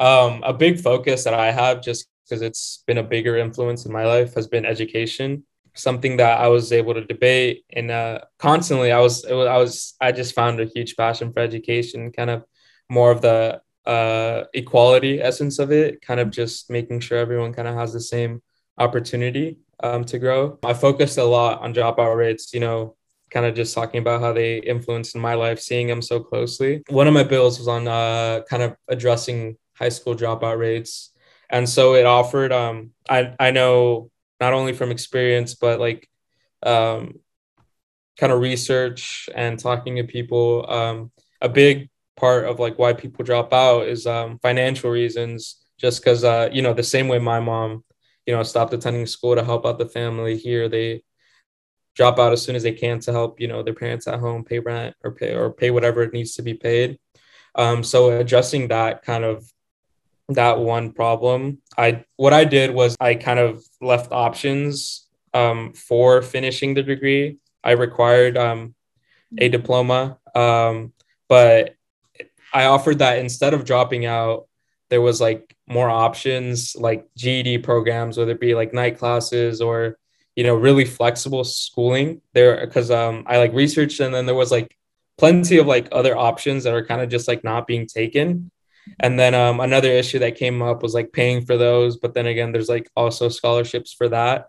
um, 0.00 0.42
a 0.44 0.52
big 0.52 0.80
focus 0.80 1.24
that 1.24 1.34
I 1.34 1.52
have 1.52 1.82
just 1.82 2.08
because 2.24 2.42
it's 2.42 2.82
been 2.86 2.98
a 2.98 3.02
bigger 3.02 3.36
influence 3.36 3.84
in 3.84 3.92
my 3.92 4.04
life 4.04 4.34
has 4.34 4.46
been 4.46 4.64
education. 4.64 5.44
Something 5.74 6.16
that 6.18 6.40
I 6.40 6.48
was 6.48 6.72
able 6.72 6.94
to 6.94 7.04
debate 7.04 7.64
and 7.70 7.90
uh, 7.90 8.20
constantly. 8.38 8.92
I 8.92 9.00
was, 9.00 9.24
was 9.28 9.46
I 9.46 9.56
was 9.56 9.94
I 10.00 10.12
just 10.12 10.34
found 10.34 10.60
a 10.60 10.66
huge 10.66 10.96
passion 10.96 11.32
for 11.32 11.40
education, 11.40 12.12
kind 12.12 12.30
of 12.30 12.44
more 12.88 13.10
of 13.10 13.22
the 13.22 13.60
uh, 13.86 14.44
equality 14.54 15.20
essence 15.20 15.58
of 15.58 15.72
it, 15.72 16.02
kind 16.02 16.20
of 16.20 16.30
just 16.30 16.70
making 16.70 17.00
sure 17.00 17.18
everyone 17.18 17.52
kind 17.52 17.68
of 17.68 17.74
has 17.74 17.92
the 17.92 18.00
same 18.00 18.42
opportunity 18.78 19.58
um, 19.82 20.04
to 20.04 20.18
grow. 20.18 20.58
I 20.62 20.74
focused 20.74 21.18
a 21.18 21.24
lot 21.24 21.60
on 21.60 21.74
dropout 21.74 22.16
rates, 22.16 22.52
you 22.54 22.60
know, 22.60 22.96
kind 23.32 23.46
of 23.46 23.54
just 23.54 23.74
talking 23.74 24.00
about 24.00 24.20
how 24.20 24.32
they 24.32 24.58
influenced 24.58 25.14
in 25.14 25.20
my 25.20 25.34
life, 25.34 25.58
seeing 25.58 25.86
them 25.86 26.02
so 26.02 26.20
closely. 26.20 26.82
One 26.88 27.08
of 27.08 27.14
my 27.14 27.24
bills 27.24 27.58
was 27.58 27.68
on 27.68 27.88
uh, 27.88 28.42
kind 28.48 28.62
of 28.62 28.76
addressing 28.88 29.56
high 29.74 29.88
school 29.88 30.14
dropout 30.14 30.58
rates. 30.58 31.10
And 31.50 31.68
so 31.68 31.94
it 31.94 32.06
offered, 32.06 32.52
um, 32.52 32.90
I, 33.08 33.34
I 33.40 33.50
know 33.50 34.10
not 34.40 34.52
only 34.52 34.72
from 34.72 34.90
experience, 34.90 35.54
but 35.54 35.80
like 35.80 36.08
um, 36.62 37.14
kind 38.18 38.32
of 38.32 38.40
research 38.40 39.28
and 39.34 39.58
talking 39.58 39.96
to 39.96 40.04
people, 40.04 40.70
um, 40.70 41.10
a 41.40 41.48
big 41.48 41.88
part 42.16 42.44
of 42.44 42.60
like 42.60 42.78
why 42.78 42.92
people 42.92 43.24
drop 43.24 43.52
out 43.52 43.86
is 43.88 44.06
um, 44.06 44.38
financial 44.40 44.90
reasons. 44.90 45.58
Just 45.78 46.00
because 46.00 46.22
uh, 46.22 46.48
you 46.52 46.62
know 46.62 46.74
the 46.74 46.82
same 46.82 47.08
way 47.08 47.18
my 47.18 47.40
mom, 47.40 47.82
you 48.26 48.34
know, 48.34 48.42
stopped 48.44 48.72
attending 48.72 49.06
school 49.06 49.34
to 49.34 49.44
help 49.44 49.66
out 49.66 49.78
the 49.78 49.88
family 49.88 50.36
here, 50.36 50.68
they 50.68 51.02
drop 51.94 52.18
out 52.18 52.32
as 52.32 52.42
soon 52.42 52.56
as 52.56 52.62
they 52.62 52.72
can 52.72 53.00
to 53.00 53.12
help 53.12 53.40
you 53.40 53.48
know 53.48 53.62
their 53.62 53.74
parents 53.74 54.06
at 54.06 54.20
home 54.20 54.44
pay 54.44 54.58
rent 54.58 54.96
or 55.04 55.12
pay 55.12 55.34
or 55.34 55.52
pay 55.52 55.70
whatever 55.70 56.02
it 56.02 56.12
needs 56.12 56.34
to 56.34 56.42
be 56.42 56.54
paid. 56.54 56.98
Um, 57.54 57.82
so 57.82 58.18
addressing 58.18 58.68
that 58.68 59.02
kind 59.02 59.24
of 59.24 59.44
that 60.28 60.58
one 60.58 60.92
problem, 60.92 61.58
I 61.76 62.04
what 62.16 62.32
I 62.32 62.44
did 62.44 62.70
was 62.70 62.96
I 63.00 63.14
kind 63.14 63.38
of 63.38 63.62
left 63.80 64.12
options 64.12 65.06
um, 65.34 65.72
for 65.72 66.22
finishing 66.22 66.74
the 66.74 66.82
degree. 66.82 67.38
I 67.64 67.72
required 67.72 68.36
um, 68.36 68.74
a 69.38 69.48
diploma, 69.48 70.18
um, 70.34 70.92
but 71.28 71.76
I 72.52 72.66
offered 72.66 72.98
that 72.98 73.18
instead 73.18 73.54
of 73.54 73.64
dropping 73.64 74.04
out, 74.04 74.46
there 74.90 75.00
was 75.00 75.20
like 75.20 75.56
more 75.66 75.88
options 75.88 76.76
like 76.76 77.06
GED 77.16 77.58
programs, 77.58 78.18
whether 78.18 78.32
it 78.32 78.40
be 78.40 78.54
like 78.54 78.74
night 78.74 78.98
classes 78.98 79.60
or 79.60 79.98
you 80.36 80.44
know 80.44 80.54
really 80.54 80.84
flexible 80.84 81.44
schooling 81.44 82.20
there 82.32 82.64
because 82.66 82.90
um 82.90 83.24
I 83.26 83.38
like 83.38 83.52
researched 83.52 84.00
and 84.00 84.14
then 84.14 84.26
there 84.26 84.34
was 84.34 84.50
like 84.50 84.76
plenty 85.18 85.58
of 85.58 85.66
like 85.66 85.88
other 85.92 86.16
options 86.16 86.64
that 86.64 86.74
are 86.74 86.84
kind 86.84 87.00
of 87.00 87.08
just 87.08 87.28
like 87.28 87.44
not 87.44 87.66
being 87.66 87.86
taken. 87.86 88.50
And 88.98 89.18
then 89.18 89.34
um, 89.34 89.60
another 89.60 89.90
issue 89.90 90.18
that 90.18 90.36
came 90.36 90.60
up 90.62 90.82
was 90.82 90.94
like 90.94 91.12
paying 91.12 91.46
for 91.46 91.56
those, 91.56 91.96
but 91.96 92.14
then 92.14 92.26
again, 92.26 92.50
there's 92.50 92.68
like 92.68 92.90
also 92.96 93.28
scholarships 93.28 93.92
for 93.92 94.08
that. 94.08 94.48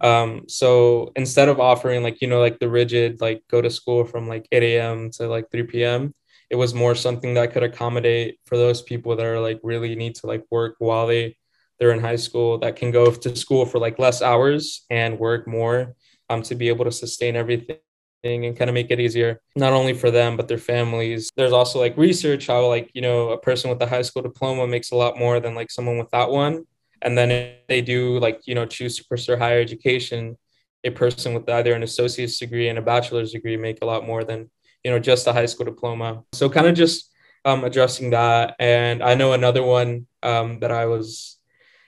Um, 0.00 0.44
so 0.48 1.12
instead 1.14 1.50
of 1.50 1.60
offering 1.60 2.02
like 2.02 2.22
you 2.22 2.28
know 2.28 2.40
like 2.40 2.58
the 2.58 2.70
rigid 2.70 3.20
like 3.20 3.42
go 3.50 3.60
to 3.60 3.68
school 3.68 4.04
from 4.04 4.26
like 4.26 4.48
8 4.50 4.62
a.m. 4.62 5.10
to 5.12 5.28
like 5.28 5.50
3 5.50 5.64
p.m., 5.64 6.14
it 6.48 6.56
was 6.56 6.72
more 6.72 6.94
something 6.94 7.34
that 7.34 7.52
could 7.52 7.62
accommodate 7.62 8.38
for 8.46 8.56
those 8.56 8.80
people 8.80 9.14
that 9.16 9.26
are 9.26 9.40
like 9.40 9.60
really 9.62 9.94
need 9.94 10.14
to 10.16 10.26
like 10.26 10.44
work 10.50 10.76
while 10.78 11.06
they 11.06 11.36
they're 11.78 11.92
in 11.92 12.00
high 12.00 12.16
school 12.16 12.58
that 12.58 12.76
can 12.76 12.90
go 12.90 13.10
to 13.10 13.36
school 13.36 13.66
for 13.66 13.78
like 13.78 13.98
less 13.98 14.22
hours 14.22 14.84
and 14.90 15.18
work 15.18 15.46
more 15.46 15.94
um, 16.30 16.42
to 16.42 16.54
be 16.54 16.68
able 16.68 16.84
to 16.84 16.92
sustain 16.92 17.36
everything 17.36 17.78
and 18.24 18.56
kind 18.56 18.70
of 18.70 18.74
make 18.74 18.90
it 18.90 19.00
easier 19.00 19.40
not 19.54 19.74
only 19.74 19.92
for 19.92 20.10
them 20.10 20.34
but 20.34 20.48
their 20.48 20.56
families 20.56 21.30
there's 21.36 21.52
also 21.52 21.78
like 21.78 21.94
research 21.98 22.46
how 22.46 22.66
like 22.66 22.90
you 22.94 23.02
know 23.02 23.30
a 23.30 23.38
person 23.38 23.68
with 23.68 23.82
a 23.82 23.86
high 23.86 24.00
school 24.00 24.22
diploma 24.22 24.66
makes 24.66 24.92
a 24.92 24.96
lot 24.96 25.18
more 25.18 25.40
than 25.40 25.54
like 25.54 25.70
someone 25.70 25.98
without 25.98 26.30
one 26.30 26.64
and 27.02 27.18
then 27.18 27.30
if 27.30 27.66
they 27.68 27.82
do 27.82 28.18
like 28.20 28.40
you 28.46 28.54
know 28.54 28.64
choose 28.64 28.96
to 28.96 29.04
pursue 29.04 29.36
higher 29.36 29.60
education 29.60 30.38
a 30.84 30.90
person 30.90 31.34
with 31.34 31.46
either 31.50 31.74
an 31.74 31.82
associate's 31.82 32.38
degree 32.38 32.68
and 32.68 32.78
a 32.78 32.82
bachelor's 32.82 33.32
degree 33.32 33.58
make 33.58 33.78
a 33.82 33.86
lot 33.86 34.06
more 34.06 34.24
than 34.24 34.48
you 34.84 34.90
know, 34.90 34.98
just 34.98 35.26
a 35.26 35.32
high 35.32 35.46
school 35.46 35.64
diploma. 35.64 36.22
So 36.32 36.48
kind 36.48 36.66
of 36.66 36.74
just 36.74 37.10
um, 37.44 37.64
addressing 37.64 38.10
that. 38.10 38.54
And 38.58 39.02
I 39.02 39.14
know 39.14 39.32
another 39.32 39.62
one 39.62 40.06
um, 40.22 40.60
that 40.60 40.70
I 40.70 40.86
was 40.86 41.38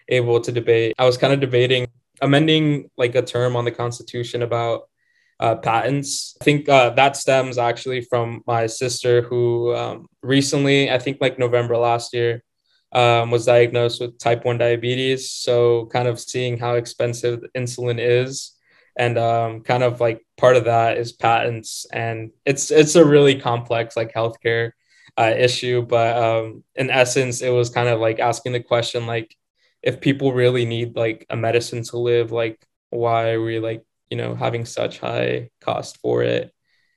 able 0.09 0.41
to 0.41 0.53
debate. 0.53 0.95
I 0.99 1.05
was 1.07 1.17
kind 1.17 1.33
of 1.33 1.41
debating 1.41 1.89
amending 2.23 2.91
like 2.97 3.15
a 3.15 3.23
term 3.23 3.57
on 3.57 3.65
the 3.65 3.71
Constitution 3.71 4.43
about 4.43 4.89
uh, 5.39 5.57
patents. 5.57 6.37
I 6.41 6.45
think 6.45 6.69
uh, 6.69 6.91
that 6.91 7.17
stems 7.17 7.59
actually 7.59 8.01
from 8.01 8.43
my 8.47 8.67
sister 8.67 9.23
who 9.23 9.75
um, 9.75 10.07
recently, 10.23 10.91
I 10.91 10.99
think 10.99 11.19
like 11.21 11.39
November 11.39 11.77
last 11.77 12.15
year, 12.15 12.43
um, 12.93 13.31
was 13.31 13.45
diagnosed 13.45 14.01
with 14.01 14.19
type 14.19 14.45
1 14.45 14.59
diabetes. 14.59 15.31
So, 15.31 15.87
kind 15.87 16.09
of 16.09 16.19
seeing 16.19 16.57
how 16.57 16.75
expensive 16.75 17.45
insulin 17.55 17.99
is 17.99 18.57
and 18.97 19.19
um, 19.19 19.61
kind 19.61 19.83
of 19.83 20.01
like 20.01 20.25
part 20.37 20.57
of 20.57 20.65
that 20.65 20.97
is 20.97 21.13
patents 21.13 21.87
and 21.93 22.31
it's 22.45 22.71
it's 22.71 22.95
a 22.95 23.05
really 23.05 23.39
complex 23.39 23.97
like 23.97 24.13
healthcare 24.13 24.73
uh, 25.19 25.35
issue 25.37 25.83
but 25.83 26.17
um, 26.17 26.65
in 26.75 26.91
essence 26.91 27.43
it 27.43 27.51
was 27.51 27.71
kind 27.71 27.89
of 27.89 28.01
like 28.01 28.19
asking 28.19 28.53
the 28.53 28.61
question 28.61 29.07
like 29.07 29.37
if 29.87 30.01
people 30.01 30.33
really 30.33 30.67
need 30.67 30.97
like 30.97 31.25
a 31.31 31.37
medicine 31.37 31.85
to 31.85 31.99
live, 31.99 32.33
like 32.33 32.61
why 32.91 33.31
are 33.31 33.43
we 33.43 33.61
like, 33.61 33.85
you 34.11 34.17
know, 34.17 34.35
having 34.35 34.67
such 34.67 34.99
high 34.99 35.51
cost 35.61 35.99
for 35.99 36.25
it? 36.25 36.53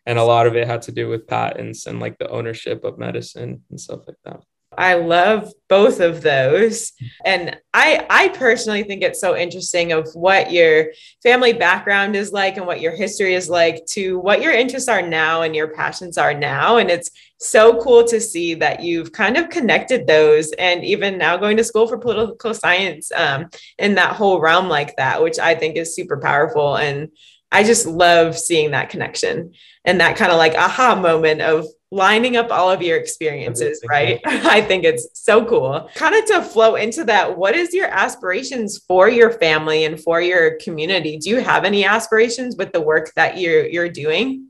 And 0.08 0.18
a 0.18 0.24
lot 0.24 0.48
of 0.48 0.56
it 0.56 0.68
had 0.68 0.82
to 0.84 0.92
do 0.92 1.08
with 1.08 1.28
patents 1.28 1.86
and 1.86 2.00
like 2.00 2.18
the 2.18 2.28
ownership 2.30 2.84
of 2.84 2.98
medicine 2.98 3.64
and 3.70 3.80
stuff 3.80 4.02
like 4.08 4.18
that. 4.26 4.42
I 4.78 4.94
love 4.96 5.52
both 5.68 6.00
of 6.00 6.22
those. 6.22 6.94
And 7.26 7.58
I 7.74 8.06
I 8.10 8.30
personally 8.30 8.84
think 8.84 9.02
it's 9.02 9.20
so 9.20 9.36
interesting 9.36 9.92
of 9.92 10.08
what 10.14 10.52
your 10.52 10.92
family 11.24 11.54
background 11.54 12.16
is 12.16 12.32
like 12.32 12.58
and 12.58 12.68
what 12.68 12.82
your 12.82 12.96
history 12.96 13.34
is 13.34 13.50
like 13.50 13.86
to 13.88 14.20
what 14.20 14.42
your 14.42 14.54
interests 14.54 14.88
are 14.88 15.02
now 15.02 15.42
and 15.42 15.56
your 15.56 15.70
passions 15.70 16.18
are 16.18 16.34
now 16.34 16.78
and 16.78 16.90
it's 16.90 17.10
so 17.40 17.82
cool 17.82 18.04
to 18.04 18.20
see 18.20 18.54
that 18.54 18.82
you've 18.82 19.12
kind 19.12 19.38
of 19.38 19.50
connected 19.50 20.06
those 20.06 20.52
and 20.54 20.84
even 20.84 21.18
now 21.18 21.38
going 21.38 21.58
to 21.58 21.64
school 21.64 21.88
for 21.88 21.98
political 21.98 22.54
science 22.54 23.12
um, 23.14 23.50
in 23.78 23.96
that 23.96 24.16
whole 24.16 24.40
realm 24.40 24.68
like 24.68 24.96
that 24.98 25.22
which 25.24 25.40
I 25.40 25.56
think 25.56 25.78
is 25.78 25.96
super 25.96 26.18
powerful 26.18 26.76
and 26.76 27.10
I 27.52 27.64
just 27.64 27.88
love 27.88 28.38
seeing 28.38 28.72
that 28.72 28.90
connection 28.90 29.54
and 29.84 30.00
that 30.00 30.18
kind 30.18 30.32
of 30.32 30.38
like 30.38 30.54
aha 30.54 30.96
moment 30.96 31.42
of 31.42 31.66
lining 31.92 32.38
up 32.38 32.52
all 32.52 32.70
of 32.70 32.82
your 32.82 32.98
experiences, 32.98 33.82
right? 33.90 34.20
I 34.26 34.62
think 34.62 34.84
it's 34.84 35.08
so 35.14 35.44
cool. 35.46 35.90
Kind 35.96 36.16
of 36.16 36.26
to 36.26 36.42
flow 36.44 36.76
into 36.76 37.04
that, 37.06 37.38
what 37.38 37.56
is 37.56 37.74
your 37.74 37.88
aspirations 37.88 38.78
for 38.88 39.10
your 39.10 39.32
family 39.32 39.86
and 39.86 40.00
for 40.00 40.22
your 40.22 40.58
community? 40.58 41.18
Do 41.18 41.30
you 41.30 41.40
have 41.40 41.66
any 41.66 41.86
aspirations 41.86 42.56
with 42.58 42.72
the 42.74 42.82
work 42.82 43.12
that 43.16 43.38
you're 43.38 43.66
you're 43.66 43.90
doing? 43.90 44.48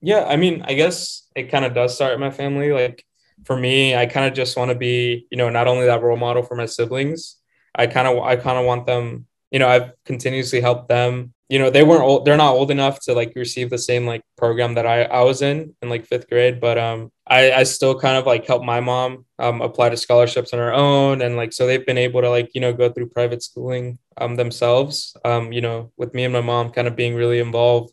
Yeah, 0.00 0.24
I 0.24 0.36
mean, 0.36 0.62
I 0.66 0.74
guess 0.74 1.26
it 1.34 1.44
kind 1.44 1.64
of 1.64 1.74
does 1.74 1.94
start 1.94 2.12
in 2.12 2.20
my 2.20 2.30
family. 2.30 2.72
Like 2.72 3.04
for 3.44 3.56
me, 3.56 3.96
I 3.96 4.06
kind 4.06 4.26
of 4.26 4.34
just 4.34 4.56
want 4.56 4.70
to 4.70 4.74
be, 4.74 5.26
you 5.30 5.38
know, 5.38 5.48
not 5.48 5.66
only 5.66 5.86
that 5.86 6.02
role 6.02 6.16
model 6.16 6.42
for 6.42 6.56
my 6.56 6.66
siblings, 6.66 7.36
I 7.74 7.86
kind 7.86 8.06
of 8.06 8.22
I 8.22 8.36
kind 8.36 8.58
of 8.58 8.66
want 8.66 8.86
them, 8.86 9.26
you 9.50 9.58
know, 9.58 9.68
I've 9.68 9.92
continuously 10.04 10.60
helped 10.60 10.88
them 10.88 11.33
you 11.48 11.58
know 11.58 11.70
they 11.70 11.82
weren't 11.82 12.02
old 12.02 12.24
they're 12.24 12.36
not 12.36 12.54
old 12.54 12.70
enough 12.70 13.00
to 13.00 13.12
like 13.12 13.32
receive 13.36 13.70
the 13.70 13.78
same 13.78 14.06
like 14.06 14.22
program 14.36 14.74
that 14.74 14.86
i 14.86 15.02
i 15.04 15.22
was 15.22 15.42
in 15.42 15.74
in 15.82 15.88
like 15.88 16.06
fifth 16.06 16.28
grade 16.28 16.60
but 16.60 16.78
um 16.78 17.10
i 17.26 17.52
i 17.52 17.62
still 17.62 17.98
kind 17.98 18.16
of 18.16 18.26
like 18.26 18.46
help 18.46 18.62
my 18.62 18.80
mom 18.80 19.24
um 19.38 19.60
apply 19.60 19.88
to 19.88 19.96
scholarships 19.96 20.52
on 20.52 20.58
her 20.58 20.72
own 20.72 21.20
and 21.22 21.36
like 21.36 21.52
so 21.52 21.66
they've 21.66 21.86
been 21.86 21.98
able 21.98 22.20
to 22.20 22.30
like 22.30 22.50
you 22.54 22.60
know 22.60 22.72
go 22.72 22.88
through 22.90 23.08
private 23.08 23.42
schooling 23.42 23.98
um 24.16 24.36
themselves 24.36 25.16
um 25.24 25.52
you 25.52 25.60
know 25.60 25.92
with 25.96 26.14
me 26.14 26.24
and 26.24 26.32
my 26.32 26.40
mom 26.40 26.70
kind 26.70 26.88
of 26.88 26.96
being 26.96 27.14
really 27.14 27.40
involved 27.40 27.92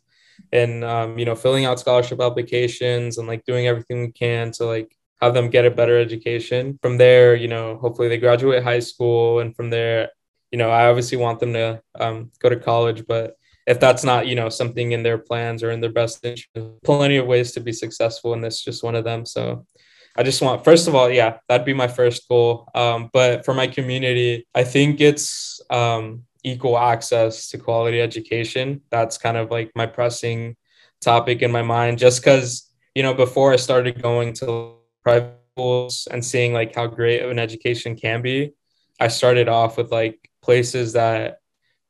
in 0.52 0.82
um 0.82 1.18
you 1.18 1.24
know 1.24 1.34
filling 1.34 1.66
out 1.66 1.78
scholarship 1.78 2.20
applications 2.20 3.18
and 3.18 3.28
like 3.28 3.44
doing 3.44 3.66
everything 3.66 4.00
we 4.00 4.12
can 4.12 4.50
to 4.50 4.64
like 4.64 4.96
have 5.20 5.34
them 5.34 5.50
get 5.50 5.64
a 5.64 5.70
better 5.70 6.00
education. 6.00 6.76
From 6.82 6.98
there 6.98 7.36
you 7.36 7.46
know 7.48 7.76
hopefully 7.76 8.08
they 8.08 8.18
graduate 8.18 8.64
high 8.64 8.80
school 8.80 9.38
and 9.38 9.54
from 9.54 9.70
there 9.70 10.10
you 10.50 10.58
know 10.58 10.70
i 10.70 10.86
obviously 10.86 11.16
want 11.16 11.40
them 11.40 11.52
to 11.54 11.80
um, 11.98 12.30
go 12.38 12.48
to 12.48 12.56
college 12.56 13.06
but 13.06 13.36
if 13.66 13.78
that's 13.78 14.04
not 14.04 14.26
you 14.26 14.34
know 14.34 14.48
something 14.48 14.92
in 14.92 15.02
their 15.02 15.18
plans 15.18 15.62
or 15.62 15.70
in 15.70 15.80
their 15.80 15.92
best 15.92 16.24
interest. 16.24 16.48
Plenty 16.84 17.16
of 17.16 17.26
ways 17.26 17.52
to 17.52 17.60
be 17.60 17.72
successful 17.72 18.34
and 18.34 18.42
that's 18.42 18.62
just 18.62 18.82
one 18.82 18.94
of 18.94 19.04
them. 19.04 19.26
So 19.26 19.66
i 20.14 20.22
just 20.22 20.42
want 20.42 20.62
first 20.62 20.88
of 20.88 20.94
all 20.94 21.08
yeah 21.08 21.38
that'd 21.48 21.64
be 21.64 21.72
my 21.72 21.88
first 21.88 22.28
goal. 22.28 22.68
Um, 22.74 23.10
but 23.12 23.44
for 23.44 23.54
my 23.54 23.66
community 23.66 24.46
i 24.54 24.62
think 24.62 25.00
it's 25.00 25.60
um, 25.70 26.24
equal 26.44 26.76
access 26.76 27.48
to 27.50 27.58
quality 27.58 28.00
education. 28.00 28.82
That's 28.90 29.16
kind 29.16 29.36
of 29.36 29.50
like 29.50 29.70
my 29.74 29.86
pressing 29.86 30.56
topic 31.02 31.42
in 31.42 31.50
my 31.50 31.62
mind 31.62 31.98
just 31.98 32.22
because 32.22 32.70
you 32.94 33.02
know 33.02 33.12
before 33.12 33.52
i 33.52 33.56
started 33.56 34.00
going 34.00 34.32
to 34.32 34.74
private 35.02 35.36
schools 35.54 36.08
and 36.10 36.24
seeing 36.24 36.54
like 36.54 36.74
how 36.74 36.86
great 36.86 37.20
of 37.20 37.30
an 37.30 37.38
education 37.38 37.96
can 37.96 38.22
be 38.22 38.52
i 39.00 39.08
started 39.08 39.48
off 39.48 39.76
with 39.76 39.90
like 39.90 40.30
places 40.42 40.94
that 40.94 41.38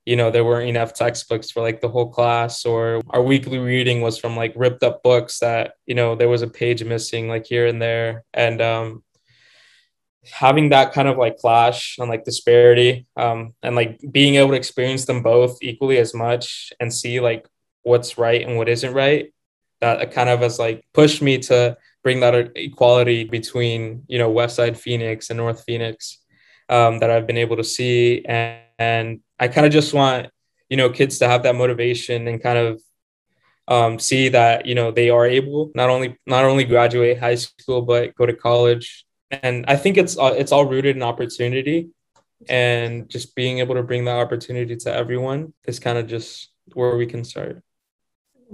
you 0.05 0.17
know 0.17 0.31
there 0.31 0.45
weren't 0.45 0.69
enough 0.69 0.95
textbooks 0.95 1.51
for 1.51 1.62
like 1.62 1.81
the 1.81 1.88
whole 1.88 2.09
class 2.09 2.65
or 2.65 3.01
our 3.11 3.23
weekly 3.23 3.59
reading 3.59 4.01
was 4.01 4.19
from 4.19 4.37
like 4.37 4.53
ripped 4.57 4.83
up 4.83 5.03
books 5.03 5.38
that 5.38 5.75
you 5.87 5.95
know 5.95 6.15
there 6.15 6.29
was 6.29 6.43
a 6.43 6.49
page 6.49 6.83
missing 6.85 7.29
like 7.29 7.47
here 7.47 7.67
and 7.67 7.81
there. 7.81 8.25
And 8.35 8.61
um 8.61 9.05
having 10.31 10.69
that 10.69 10.93
kind 10.93 11.09
of 11.09 11.19
like 11.19 11.37
clash 11.38 11.97
and 11.99 12.09
like 12.09 12.25
disparity 12.25 13.07
um 13.17 13.55
and 13.61 13.75
like 13.75 14.01
being 14.12 14.37
able 14.37 14.51
to 14.51 14.57
experience 14.57 15.05
them 15.05 15.21
both 15.21 15.59
equally 15.62 15.99
as 15.99 16.15
much 16.15 16.73
and 16.79 16.95
see 16.95 17.19
like 17.19 17.45
what's 17.83 18.17
right 18.19 18.47
and 18.47 18.57
what 18.57 18.69
isn't 18.69 18.95
right 18.95 19.35
that 19.81 20.12
kind 20.12 20.29
of 20.29 20.38
has 20.38 20.61
like 20.61 20.85
pushed 20.95 21.23
me 21.23 21.38
to 21.38 21.77
bring 22.05 22.21
that 22.21 22.53
equality 22.55 23.25
between 23.25 24.05
you 24.07 24.17
know 24.17 24.31
west 24.31 24.55
side 24.55 24.79
phoenix 24.79 25.29
and 25.29 25.38
north 25.38 25.65
phoenix 25.65 26.23
um, 26.69 26.99
that 27.01 27.11
i've 27.11 27.27
been 27.27 27.38
able 27.38 27.57
to 27.57 27.65
see. 27.65 28.25
And, 28.25 28.61
and 28.79 29.21
I 29.43 29.49
kind 29.49 29.67
of 29.67 29.73
just 29.73 29.93
want, 29.93 30.29
you 30.71 30.77
know, 30.77 30.89
kids 30.89 31.19
to 31.19 31.27
have 31.27 31.43
that 31.43 31.57
motivation 31.57 32.29
and 32.29 32.41
kind 32.41 32.59
of 32.59 32.81
um, 33.67 33.99
see 33.99 34.29
that, 34.29 34.67
you 34.67 34.77
know, 34.77 34.93
they 34.93 35.11
are 35.11 35.27
able 35.27 35.73
not 35.75 35.91
only 35.91 36.17
not 36.27 36.45
only 36.45 36.63
graduate 36.63 37.19
high 37.19 37.35
school, 37.35 37.83
but 37.83 38.15
go 38.15 38.25
to 38.25 38.35
college. 38.35 39.05
And 39.33 39.65
I 39.67 39.75
think 39.75 39.97
it's 39.97 40.17
uh, 40.17 40.35
it's 40.37 40.53
all 40.53 40.67
rooted 40.67 40.95
in 40.95 41.03
opportunity 41.03 41.91
and 42.49 43.09
just 43.09 43.35
being 43.35 43.59
able 43.59 43.75
to 43.75 43.83
bring 43.83 44.05
that 44.05 44.21
opportunity 44.25 44.77
to 44.77 44.95
everyone 44.95 45.53
is 45.65 45.81
kind 45.81 45.99
of 45.99 46.07
just 46.07 46.53
where 46.75 46.97
we 46.97 47.07
can 47.07 47.25
start. 47.25 47.65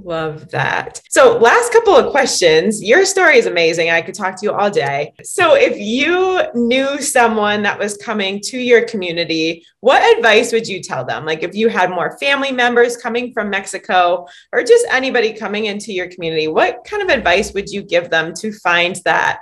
Love 0.04 0.48
that. 0.50 1.00
So, 1.10 1.38
last 1.38 1.72
couple 1.72 1.96
of 1.96 2.12
questions. 2.12 2.80
Your 2.80 3.04
story 3.04 3.36
is 3.36 3.46
amazing. 3.46 3.90
I 3.90 4.00
could 4.00 4.14
talk 4.14 4.36
to 4.36 4.46
you 4.46 4.52
all 4.52 4.70
day. 4.70 5.12
So, 5.24 5.56
if 5.56 5.76
you 5.76 6.40
knew 6.54 7.02
someone 7.02 7.62
that 7.62 7.80
was 7.80 7.96
coming 7.96 8.40
to 8.44 8.58
your 8.58 8.84
community, 8.84 9.66
what 9.80 10.16
advice 10.16 10.52
would 10.52 10.68
you 10.68 10.80
tell 10.80 11.04
them? 11.04 11.24
Like, 11.24 11.42
if 11.42 11.52
you 11.56 11.68
had 11.68 11.90
more 11.90 12.16
family 12.18 12.52
members 12.52 12.96
coming 12.96 13.32
from 13.32 13.50
Mexico 13.50 14.28
or 14.52 14.62
just 14.62 14.86
anybody 14.88 15.32
coming 15.32 15.66
into 15.66 15.92
your 15.92 16.08
community, 16.08 16.46
what 16.46 16.84
kind 16.84 17.02
of 17.02 17.08
advice 17.08 17.52
would 17.52 17.68
you 17.68 17.82
give 17.82 18.08
them 18.08 18.34
to 18.34 18.52
find 18.52 19.00
that 19.04 19.40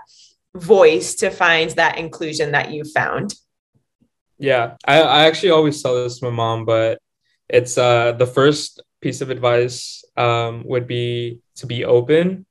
voice, 0.54 1.16
to 1.16 1.28
find 1.28 1.70
that 1.72 1.98
inclusion 1.98 2.52
that 2.52 2.70
you 2.70 2.84
found? 2.84 3.34
Yeah, 4.38 4.76
I, 4.86 5.02
I 5.02 5.24
actually 5.26 5.50
always 5.50 5.82
tell 5.82 6.02
this 6.02 6.18
to 6.20 6.24
my 6.24 6.30
mom, 6.30 6.64
but 6.64 6.98
it's 7.50 7.76
uh, 7.76 8.12
the 8.12 8.26
first 8.26 8.80
piece 9.00 9.20
of 9.20 9.30
advice 9.30 10.04
um, 10.16 10.62
would 10.64 10.86
be 10.86 11.40
to 11.56 11.66
be 11.66 11.84
open. 11.84 12.46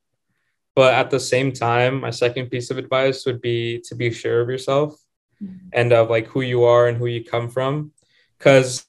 But 0.76 0.94
at 0.94 1.10
the 1.10 1.20
same 1.20 1.52
time, 1.54 2.02
my 2.02 2.10
second 2.10 2.50
piece 2.50 2.70
of 2.70 2.78
advice 2.78 3.26
would 3.26 3.42
be 3.42 3.82
to 3.88 3.96
be 3.96 4.12
sure 4.12 4.42
of 4.42 4.50
yourself 4.50 5.00
mm-hmm. 5.42 5.68
and 5.72 5.94
of 5.94 6.10
like 6.10 6.28
who 6.28 6.42
you 6.42 6.66
are 6.66 6.88
and 6.88 6.98
who 6.98 7.08
you 7.08 7.24
come 7.24 7.50
from. 7.50 7.92
Cause, 8.40 8.86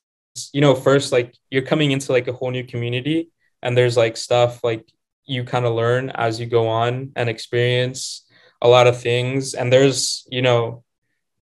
you 0.53 0.61
know, 0.61 0.75
first, 0.75 1.13
like 1.13 1.35
you're 1.51 1.63
coming 1.63 1.93
into 1.93 2.13
like 2.13 2.27
a 2.27 2.33
whole 2.33 2.51
new 2.51 2.65
community 2.65 3.31
and 3.63 3.77
there's 3.77 3.97
like 3.97 4.17
stuff 4.17 4.65
like 4.65 4.91
you 5.27 5.45
kind 5.45 5.65
of 5.65 5.75
learn 5.75 6.11
as 6.11 6.41
you 6.41 6.47
go 6.47 6.69
on 6.69 7.13
and 7.15 7.29
experience 7.29 8.27
a 8.61 8.69
lot 8.69 8.89
of 8.89 9.01
things. 9.01 9.55
And 9.55 9.73
there's, 9.73 10.27
you 10.31 10.43
know, 10.43 10.83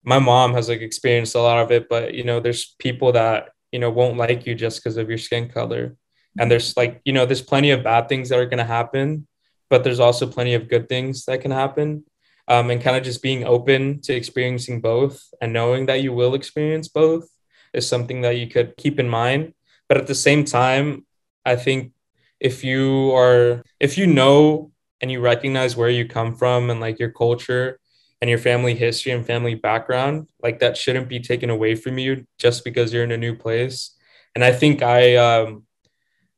my 0.03 0.19
mom 0.19 0.53
has 0.53 0.67
like 0.67 0.81
experienced 0.81 1.35
a 1.35 1.41
lot 1.41 1.59
of 1.59 1.71
it, 1.71 1.87
but 1.87 2.13
you 2.13 2.25
know, 2.25 2.41
there's 2.41 2.75
people 2.79 3.13
that, 3.13 3.49
you 3.71 3.79
know, 3.79 3.89
won't 3.89 4.17
like 4.17 4.45
you 4.45 4.55
just 4.55 4.83
because 4.83 4.97
of 4.97 5.07
your 5.07 5.17
skin 5.17 5.47
color 5.47 5.95
and 6.39 6.49
there's 6.49 6.75
like 6.75 7.01
you 7.05 7.13
know 7.13 7.25
there's 7.25 7.41
plenty 7.41 7.71
of 7.71 7.83
bad 7.83 8.09
things 8.09 8.29
that 8.29 8.39
are 8.39 8.45
going 8.45 8.57
to 8.57 8.63
happen 8.63 9.27
but 9.73 9.83
there's 9.83 9.99
also 9.99 10.27
plenty 10.27 10.53
of 10.53 10.69
good 10.69 10.87
things 10.87 11.25
that 11.25 11.41
can 11.41 11.49
happen. 11.49 12.03
Um, 12.47 12.69
and 12.69 12.79
kind 12.79 12.95
of 12.95 13.03
just 13.03 13.23
being 13.23 13.43
open 13.43 14.01
to 14.01 14.13
experiencing 14.13 14.81
both 14.81 15.33
and 15.41 15.51
knowing 15.51 15.87
that 15.87 16.03
you 16.03 16.13
will 16.13 16.35
experience 16.35 16.87
both 16.89 17.27
is 17.73 17.87
something 17.87 18.21
that 18.21 18.37
you 18.37 18.45
could 18.45 18.77
keep 18.77 18.99
in 18.99 19.09
mind. 19.09 19.55
But 19.89 19.97
at 19.97 20.05
the 20.05 20.15
same 20.15 20.45
time 20.45 21.05
i 21.45 21.55
think 21.55 21.91
if 22.39 22.63
you 22.63 23.11
are 23.15 23.63
if 23.79 23.97
you 23.97 24.05
know 24.07 24.71
and 25.01 25.11
you 25.11 25.19
recognize 25.19 25.75
where 25.75 25.89
you 25.89 26.07
come 26.07 26.35
from 26.35 26.69
and 26.69 26.79
like 26.79 26.99
your 26.99 27.11
culture 27.11 27.79
and 28.21 28.29
your 28.29 28.39
family 28.39 28.75
history 28.75 29.11
and 29.11 29.25
family 29.25 29.55
background 29.55 30.27
like 30.41 30.59
that 30.59 30.77
shouldn't 30.77 31.09
be 31.09 31.19
taken 31.19 31.49
away 31.49 31.75
from 31.75 31.97
you 31.97 32.25
just 32.37 32.63
because 32.63 32.93
you're 32.93 33.03
in 33.03 33.11
a 33.11 33.25
new 33.25 33.35
place. 33.35 33.95
And 34.35 34.43
i 34.43 34.51
think 34.51 34.81
i 34.83 35.15
um, 35.15 35.63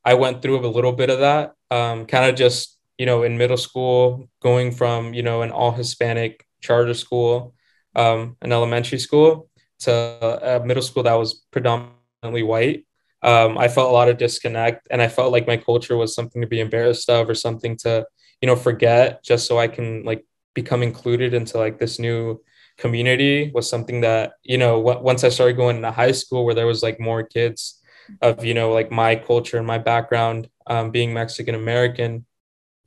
I 0.06 0.14
went 0.14 0.42
through 0.42 0.64
a 0.64 0.68
little 0.76 0.92
bit 0.92 1.10
of 1.10 1.20
that, 1.20 1.54
um, 1.70 2.06
kind 2.06 2.30
of 2.30 2.36
just, 2.36 2.78
you 2.98 3.06
know, 3.06 3.24
in 3.24 3.38
middle 3.38 3.58
school, 3.58 4.30
going 4.42 4.72
from, 4.72 5.14
you 5.14 5.22
know, 5.22 5.42
an 5.42 5.50
all 5.50 5.72
Hispanic 5.72 6.46
charter 6.62 6.94
school, 6.94 7.54
um, 7.96 8.36
an 8.42 8.52
elementary 8.52 8.98
school 9.00 9.50
to 9.80 9.92
a 9.92 10.64
middle 10.64 10.82
school 10.82 11.02
that 11.04 11.14
was 11.14 11.44
predominantly 11.52 12.44
white. 12.44 12.86
Um, 13.22 13.58
I 13.58 13.68
felt 13.68 13.90
a 13.90 13.92
lot 13.92 14.08
of 14.08 14.18
disconnect 14.18 14.86
and 14.90 15.02
I 15.02 15.08
felt 15.08 15.32
like 15.32 15.46
my 15.46 15.56
culture 15.56 15.96
was 15.96 16.14
something 16.14 16.40
to 16.42 16.48
be 16.48 16.60
embarrassed 16.60 17.10
of 17.10 17.28
or 17.28 17.34
something 17.34 17.76
to, 17.78 18.06
you 18.40 18.46
know, 18.46 18.56
forget 18.56 19.24
just 19.24 19.46
so 19.46 19.58
I 19.58 19.68
can 19.68 20.04
like 20.04 20.24
become 20.54 20.82
included 20.82 21.34
into 21.34 21.58
like 21.58 21.78
this 21.78 21.98
new 21.98 22.40
community 22.78 23.50
was 23.54 23.68
something 23.68 24.02
that, 24.02 24.34
you 24.44 24.58
know, 24.58 24.82
w- 24.82 25.04
once 25.04 25.24
I 25.24 25.30
started 25.30 25.56
going 25.56 25.82
to 25.82 25.90
high 25.90 26.12
school 26.12 26.44
where 26.44 26.54
there 26.54 26.66
was 26.66 26.82
like 26.82 27.00
more 27.00 27.22
kids 27.24 27.75
of 28.22 28.44
you 28.44 28.54
know 28.54 28.72
like 28.72 28.90
my 28.90 29.16
culture 29.16 29.58
and 29.58 29.66
my 29.66 29.78
background 29.78 30.48
um, 30.66 30.90
being 30.90 31.12
mexican 31.12 31.54
american 31.54 32.24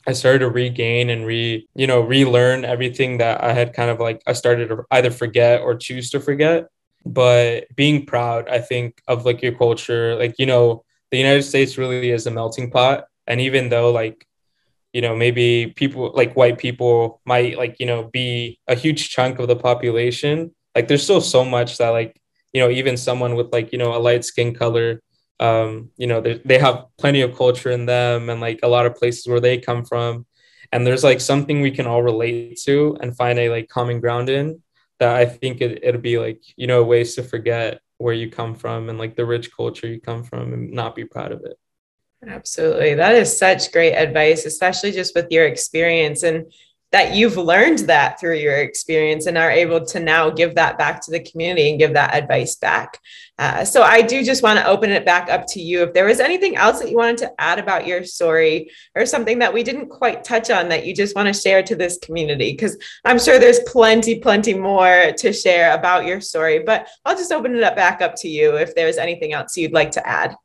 i 0.07 0.13
started 0.13 0.39
to 0.39 0.49
regain 0.49 1.09
and 1.09 1.25
re 1.25 1.67
you 1.75 1.87
know 1.87 2.01
relearn 2.01 2.65
everything 2.65 3.17
that 3.17 3.43
i 3.43 3.53
had 3.53 3.73
kind 3.73 3.89
of 3.89 3.99
like 3.99 4.21
i 4.27 4.33
started 4.33 4.69
to 4.69 4.83
either 4.91 5.11
forget 5.11 5.61
or 5.61 5.75
choose 5.75 6.09
to 6.09 6.19
forget 6.19 6.67
but 7.05 7.67
being 7.75 8.05
proud, 8.05 8.49
I 8.49 8.59
think, 8.59 9.01
of 9.07 9.25
like 9.25 9.41
your 9.41 9.53
culture, 9.53 10.15
like, 10.15 10.35
you 10.37 10.45
know, 10.45 10.83
the 11.11 11.17
United 11.17 11.43
States 11.43 11.77
really 11.77 12.11
is 12.11 12.27
a 12.27 12.31
melting 12.31 12.71
pot. 12.71 13.05
And 13.27 13.41
even 13.41 13.69
though 13.69 13.91
like, 13.91 14.27
you 14.93 15.01
know, 15.01 15.15
maybe 15.15 15.73
people 15.75 16.11
like 16.13 16.35
white 16.35 16.57
people 16.57 17.21
might 17.25 17.57
like, 17.57 17.77
you 17.79 17.85
know, 17.85 18.03
be 18.11 18.59
a 18.67 18.75
huge 18.75 19.09
chunk 19.09 19.39
of 19.39 19.47
the 19.47 19.55
population, 19.55 20.53
like 20.75 20.87
there's 20.87 21.03
still 21.03 21.21
so 21.21 21.45
much 21.45 21.77
that 21.77 21.89
like, 21.89 22.19
you 22.53 22.61
know, 22.61 22.69
even 22.69 22.97
someone 22.97 23.35
with 23.35 23.51
like, 23.51 23.71
you 23.71 23.77
know, 23.77 23.95
a 23.95 23.99
light 23.99 24.25
skin 24.25 24.53
color, 24.53 25.01
um, 25.39 25.91
you 25.97 26.07
know, 26.07 26.21
they, 26.21 26.57
have 26.57 26.85
plenty 26.97 27.21
of 27.21 27.35
culture 27.35 27.71
in 27.71 27.85
them 27.85 28.29
and 28.29 28.41
like 28.41 28.59
a 28.63 28.67
lot 28.67 28.85
of 28.85 28.95
places 28.95 29.27
where 29.27 29.39
they 29.39 29.57
come 29.57 29.85
from. 29.85 30.25
And 30.71 30.85
there's 30.85 31.03
like 31.03 31.21
something 31.21 31.61
we 31.61 31.71
can 31.71 31.87
all 31.87 32.03
relate 32.03 32.59
to 32.65 32.97
and 33.01 33.15
find 33.15 33.39
a 33.39 33.49
like 33.49 33.69
common 33.69 33.99
ground 33.99 34.29
in 34.29 34.61
that 34.99 35.15
I 35.15 35.25
think 35.25 35.61
it, 35.61 35.79
it'll 35.83 36.01
be 36.01 36.19
like, 36.19 36.41
you 36.57 36.67
know, 36.67 36.83
ways 36.83 37.15
to 37.15 37.23
forget 37.23 37.79
where 37.97 38.13
you 38.13 38.29
come 38.29 38.53
from 38.53 38.89
and 38.89 38.99
like 38.99 39.15
the 39.15 39.25
rich 39.25 39.55
culture 39.55 39.87
you 39.87 39.99
come 39.99 40.23
from 40.23 40.53
and 40.53 40.71
not 40.71 40.95
be 40.95 41.05
proud 41.05 41.31
of 41.31 41.43
it. 41.45 41.57
Absolutely. 42.27 42.95
That 42.95 43.15
is 43.15 43.35
such 43.35 43.71
great 43.71 43.95
advice, 43.95 44.45
especially 44.45 44.91
just 44.91 45.15
with 45.15 45.31
your 45.31 45.45
experience 45.45 46.23
and 46.23 46.51
that 46.91 47.13
you've 47.13 47.37
learned 47.37 47.79
that 47.79 48.19
through 48.19 48.35
your 48.35 48.57
experience 48.57 49.27
and 49.27 49.37
are 49.37 49.51
able 49.51 49.85
to 49.85 49.99
now 49.99 50.29
give 50.29 50.55
that 50.55 50.77
back 50.77 51.03
to 51.05 51.11
the 51.11 51.19
community 51.19 51.69
and 51.69 51.77
give 51.79 51.93
that 51.93 52.15
advice 52.15 52.55
back. 52.55 52.97
Uh, 53.37 53.63
so 53.63 53.83
I 53.83 54.01
do 54.01 54.23
just 54.23 54.41
want 54.41 54.57
to 54.59 54.67
open 54.67 54.89
it 54.89 55.05
back 55.05 55.29
up 55.29 55.45
to 55.49 55.61
you. 55.61 55.83
If 55.83 55.93
there 55.93 56.05
was 56.05 56.19
anything 56.19 56.55
else 56.55 56.79
that 56.79 56.89
you 56.89 56.97
wanted 56.97 57.19
to 57.19 57.31
add 57.39 57.59
about 57.59 57.85
your 57.85 58.03
story 58.03 58.71
or 58.95 59.05
something 59.05 59.39
that 59.39 59.53
we 59.53 59.61
didn't 59.61 59.89
quite 59.89 60.23
touch 60.23 60.49
on 60.49 60.67
that 60.69 60.85
you 60.85 60.95
just 60.95 61.15
want 61.15 61.27
to 61.27 61.39
share 61.39 61.61
to 61.63 61.75
this 61.75 61.99
community, 61.99 62.51
because 62.53 62.75
I'm 63.05 63.19
sure 63.19 63.39
there's 63.39 63.59
plenty, 63.67 64.19
plenty 64.19 64.55
more 64.55 65.13
to 65.15 65.31
share 65.31 65.77
about 65.77 66.05
your 66.05 66.21
story, 66.21 66.59
but 66.59 66.87
I'll 67.05 67.15
just 67.15 67.31
open 67.31 67.55
it 67.55 67.63
up 67.63 67.75
back 67.75 68.01
up 68.01 68.15
to 68.17 68.27
you 68.27 68.57
if 68.57 68.73
there's 68.73 68.97
anything 68.97 69.33
else 69.33 69.55
you'd 69.55 69.73
like 69.73 69.91
to 69.91 70.07
add. 70.07 70.35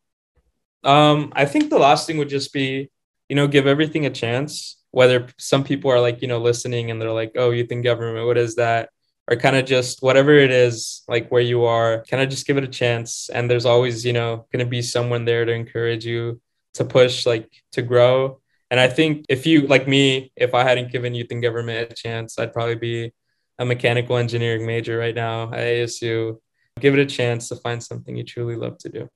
Um, 0.85 1.33
I 1.35 1.47
think 1.47 1.71
the 1.71 1.79
last 1.79 2.07
thing 2.07 2.19
would 2.19 2.29
just 2.29 2.53
be, 2.53 2.91
you 3.31 3.37
know, 3.37 3.49
give 3.49 3.67
everything 3.67 4.05
a 4.05 4.11
chance 4.11 4.77
whether 4.95 5.27
some 5.39 5.65
people 5.65 5.91
are 5.91 6.01
like 6.01 6.23
you 6.23 6.29
know 6.29 6.39
listening 6.39 6.91
and 6.91 7.01
they're 7.01 7.13
like 7.13 7.33
oh 7.37 7.51
youth 7.51 7.73
in 7.73 7.83
government 7.83 8.27
what 8.27 8.39
is 8.39 8.55
that? 8.57 8.91
Or 9.29 9.37
kind 9.37 9.57
of 9.57 9.65
just 9.65 10.03
whatever 10.03 10.33
it 10.33 10.51
is 10.51 11.03
like 11.09 11.31
where 11.31 11.43
you 11.43 11.65
are 11.65 12.05
kind 12.11 12.23
of 12.23 12.29
just 12.29 12.47
give 12.47 12.59
it 12.59 12.65
a 12.65 12.69
chance. 12.69 13.31
And 13.33 13.51
there's 13.51 13.67
always 13.67 14.05
you 14.05 14.13
know 14.13 14.47
going 14.53 14.65
to 14.65 14.71
be 14.71 14.83
someone 14.83 15.25
there 15.25 15.45
to 15.45 15.53
encourage 15.53 16.05
you 16.05 16.41
to 16.75 16.85
push 16.85 17.27
like 17.27 17.51
to 17.73 17.83
grow. 17.83 18.41
And 18.71 18.81
i 18.81 18.89
think 18.89 19.27
if 19.29 19.47
you 19.47 19.67
like 19.69 19.87
me 19.87 20.33
if 20.35 20.53
i 20.53 20.65
hadn't 20.65 20.91
given 20.91 21.15
youth 21.15 21.31
in 21.31 21.41
government 21.41 21.93
a 21.93 21.95
chance 21.95 22.39
i'd 22.39 22.53
probably 22.53 22.75
be 22.75 23.13
a 23.59 23.65
mechanical 23.65 24.17
engineering 24.17 24.67
major 24.67 24.99
right 24.99 25.15
now 25.15 25.53
at 25.53 25.61
asu 25.61 26.39
give 26.81 26.95
it 26.95 27.01
a 27.01 27.07
chance 27.07 27.49
to 27.51 27.57
find 27.57 27.81
something 27.81 28.17
you 28.17 28.25
truly 28.25 28.57
love 28.57 28.77
to 28.79 28.89
do 28.89 29.09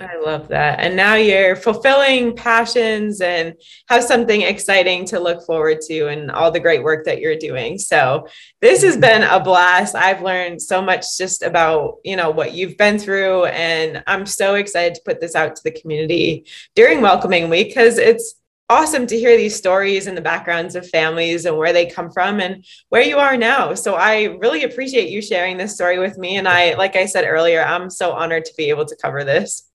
I 0.00 0.18
love 0.18 0.48
that. 0.48 0.80
And 0.80 0.94
now 0.94 1.14
you're 1.14 1.56
fulfilling 1.56 2.36
passions 2.36 3.22
and 3.22 3.54
have 3.88 4.04
something 4.04 4.42
exciting 4.42 5.06
to 5.06 5.18
look 5.18 5.44
forward 5.46 5.80
to 5.88 6.08
and 6.08 6.30
all 6.30 6.50
the 6.50 6.60
great 6.60 6.82
work 6.82 7.06
that 7.06 7.20
you're 7.20 7.38
doing. 7.38 7.78
So 7.78 8.26
this 8.60 8.82
has 8.82 8.98
been 8.98 9.22
a 9.22 9.40
blast. 9.40 9.94
I've 9.94 10.20
learned 10.20 10.60
so 10.60 10.82
much 10.82 11.16
just 11.16 11.42
about, 11.42 11.96
you 12.04 12.14
know, 12.14 12.30
what 12.30 12.52
you've 12.52 12.76
been 12.76 12.98
through. 12.98 13.46
And 13.46 14.02
I'm 14.06 14.26
so 14.26 14.56
excited 14.56 14.96
to 14.96 15.02
put 15.06 15.18
this 15.18 15.34
out 15.34 15.56
to 15.56 15.62
the 15.64 15.72
community 15.72 16.44
during 16.74 17.00
welcoming 17.00 17.48
week 17.48 17.68
because 17.68 17.96
it's 17.96 18.34
awesome 18.68 19.06
to 19.06 19.18
hear 19.18 19.36
these 19.36 19.56
stories 19.56 20.06
and 20.06 20.16
the 20.16 20.22
backgrounds 20.22 20.76
of 20.76 20.88
families 20.90 21.46
and 21.46 21.56
where 21.56 21.72
they 21.72 21.86
come 21.86 22.10
from 22.10 22.38
and 22.38 22.64
where 22.90 23.02
you 23.02 23.16
are 23.16 23.36
now. 23.36 23.74
So 23.74 23.94
I 23.94 24.24
really 24.40 24.62
appreciate 24.62 25.08
you 25.08 25.22
sharing 25.22 25.56
this 25.56 25.74
story 25.74 25.98
with 25.98 26.18
me. 26.18 26.36
And 26.36 26.46
I, 26.46 26.74
like 26.74 26.96
I 26.96 27.06
said 27.06 27.24
earlier, 27.24 27.62
I'm 27.62 27.88
so 27.88 28.12
honored 28.12 28.44
to 28.44 28.54
be 28.56 28.68
able 28.68 28.84
to 28.84 28.96
cover 28.96 29.24
this. 29.24 29.69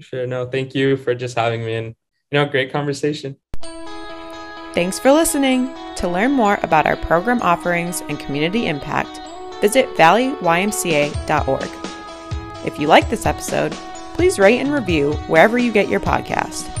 Sure. 0.00 0.26
No, 0.26 0.46
thank 0.46 0.74
you 0.74 0.96
for 0.96 1.14
just 1.14 1.36
having 1.36 1.64
me 1.64 1.74
and, 1.74 1.86
you 2.30 2.38
know, 2.38 2.46
great 2.46 2.72
conversation. 2.72 3.36
Thanks 4.72 4.98
for 4.98 5.12
listening. 5.12 5.74
To 5.96 6.08
learn 6.08 6.32
more 6.32 6.58
about 6.62 6.86
our 6.86 6.96
program 6.96 7.42
offerings 7.42 8.02
and 8.08 8.18
community 8.18 8.66
impact, 8.66 9.20
visit 9.60 9.86
valleyymca.org. 9.96 11.68
If 12.66 12.78
you 12.78 12.86
like 12.86 13.10
this 13.10 13.26
episode, 13.26 13.72
please 14.14 14.38
rate 14.38 14.60
and 14.60 14.72
review 14.72 15.12
wherever 15.26 15.58
you 15.58 15.72
get 15.72 15.88
your 15.88 16.00
podcast. 16.00 16.79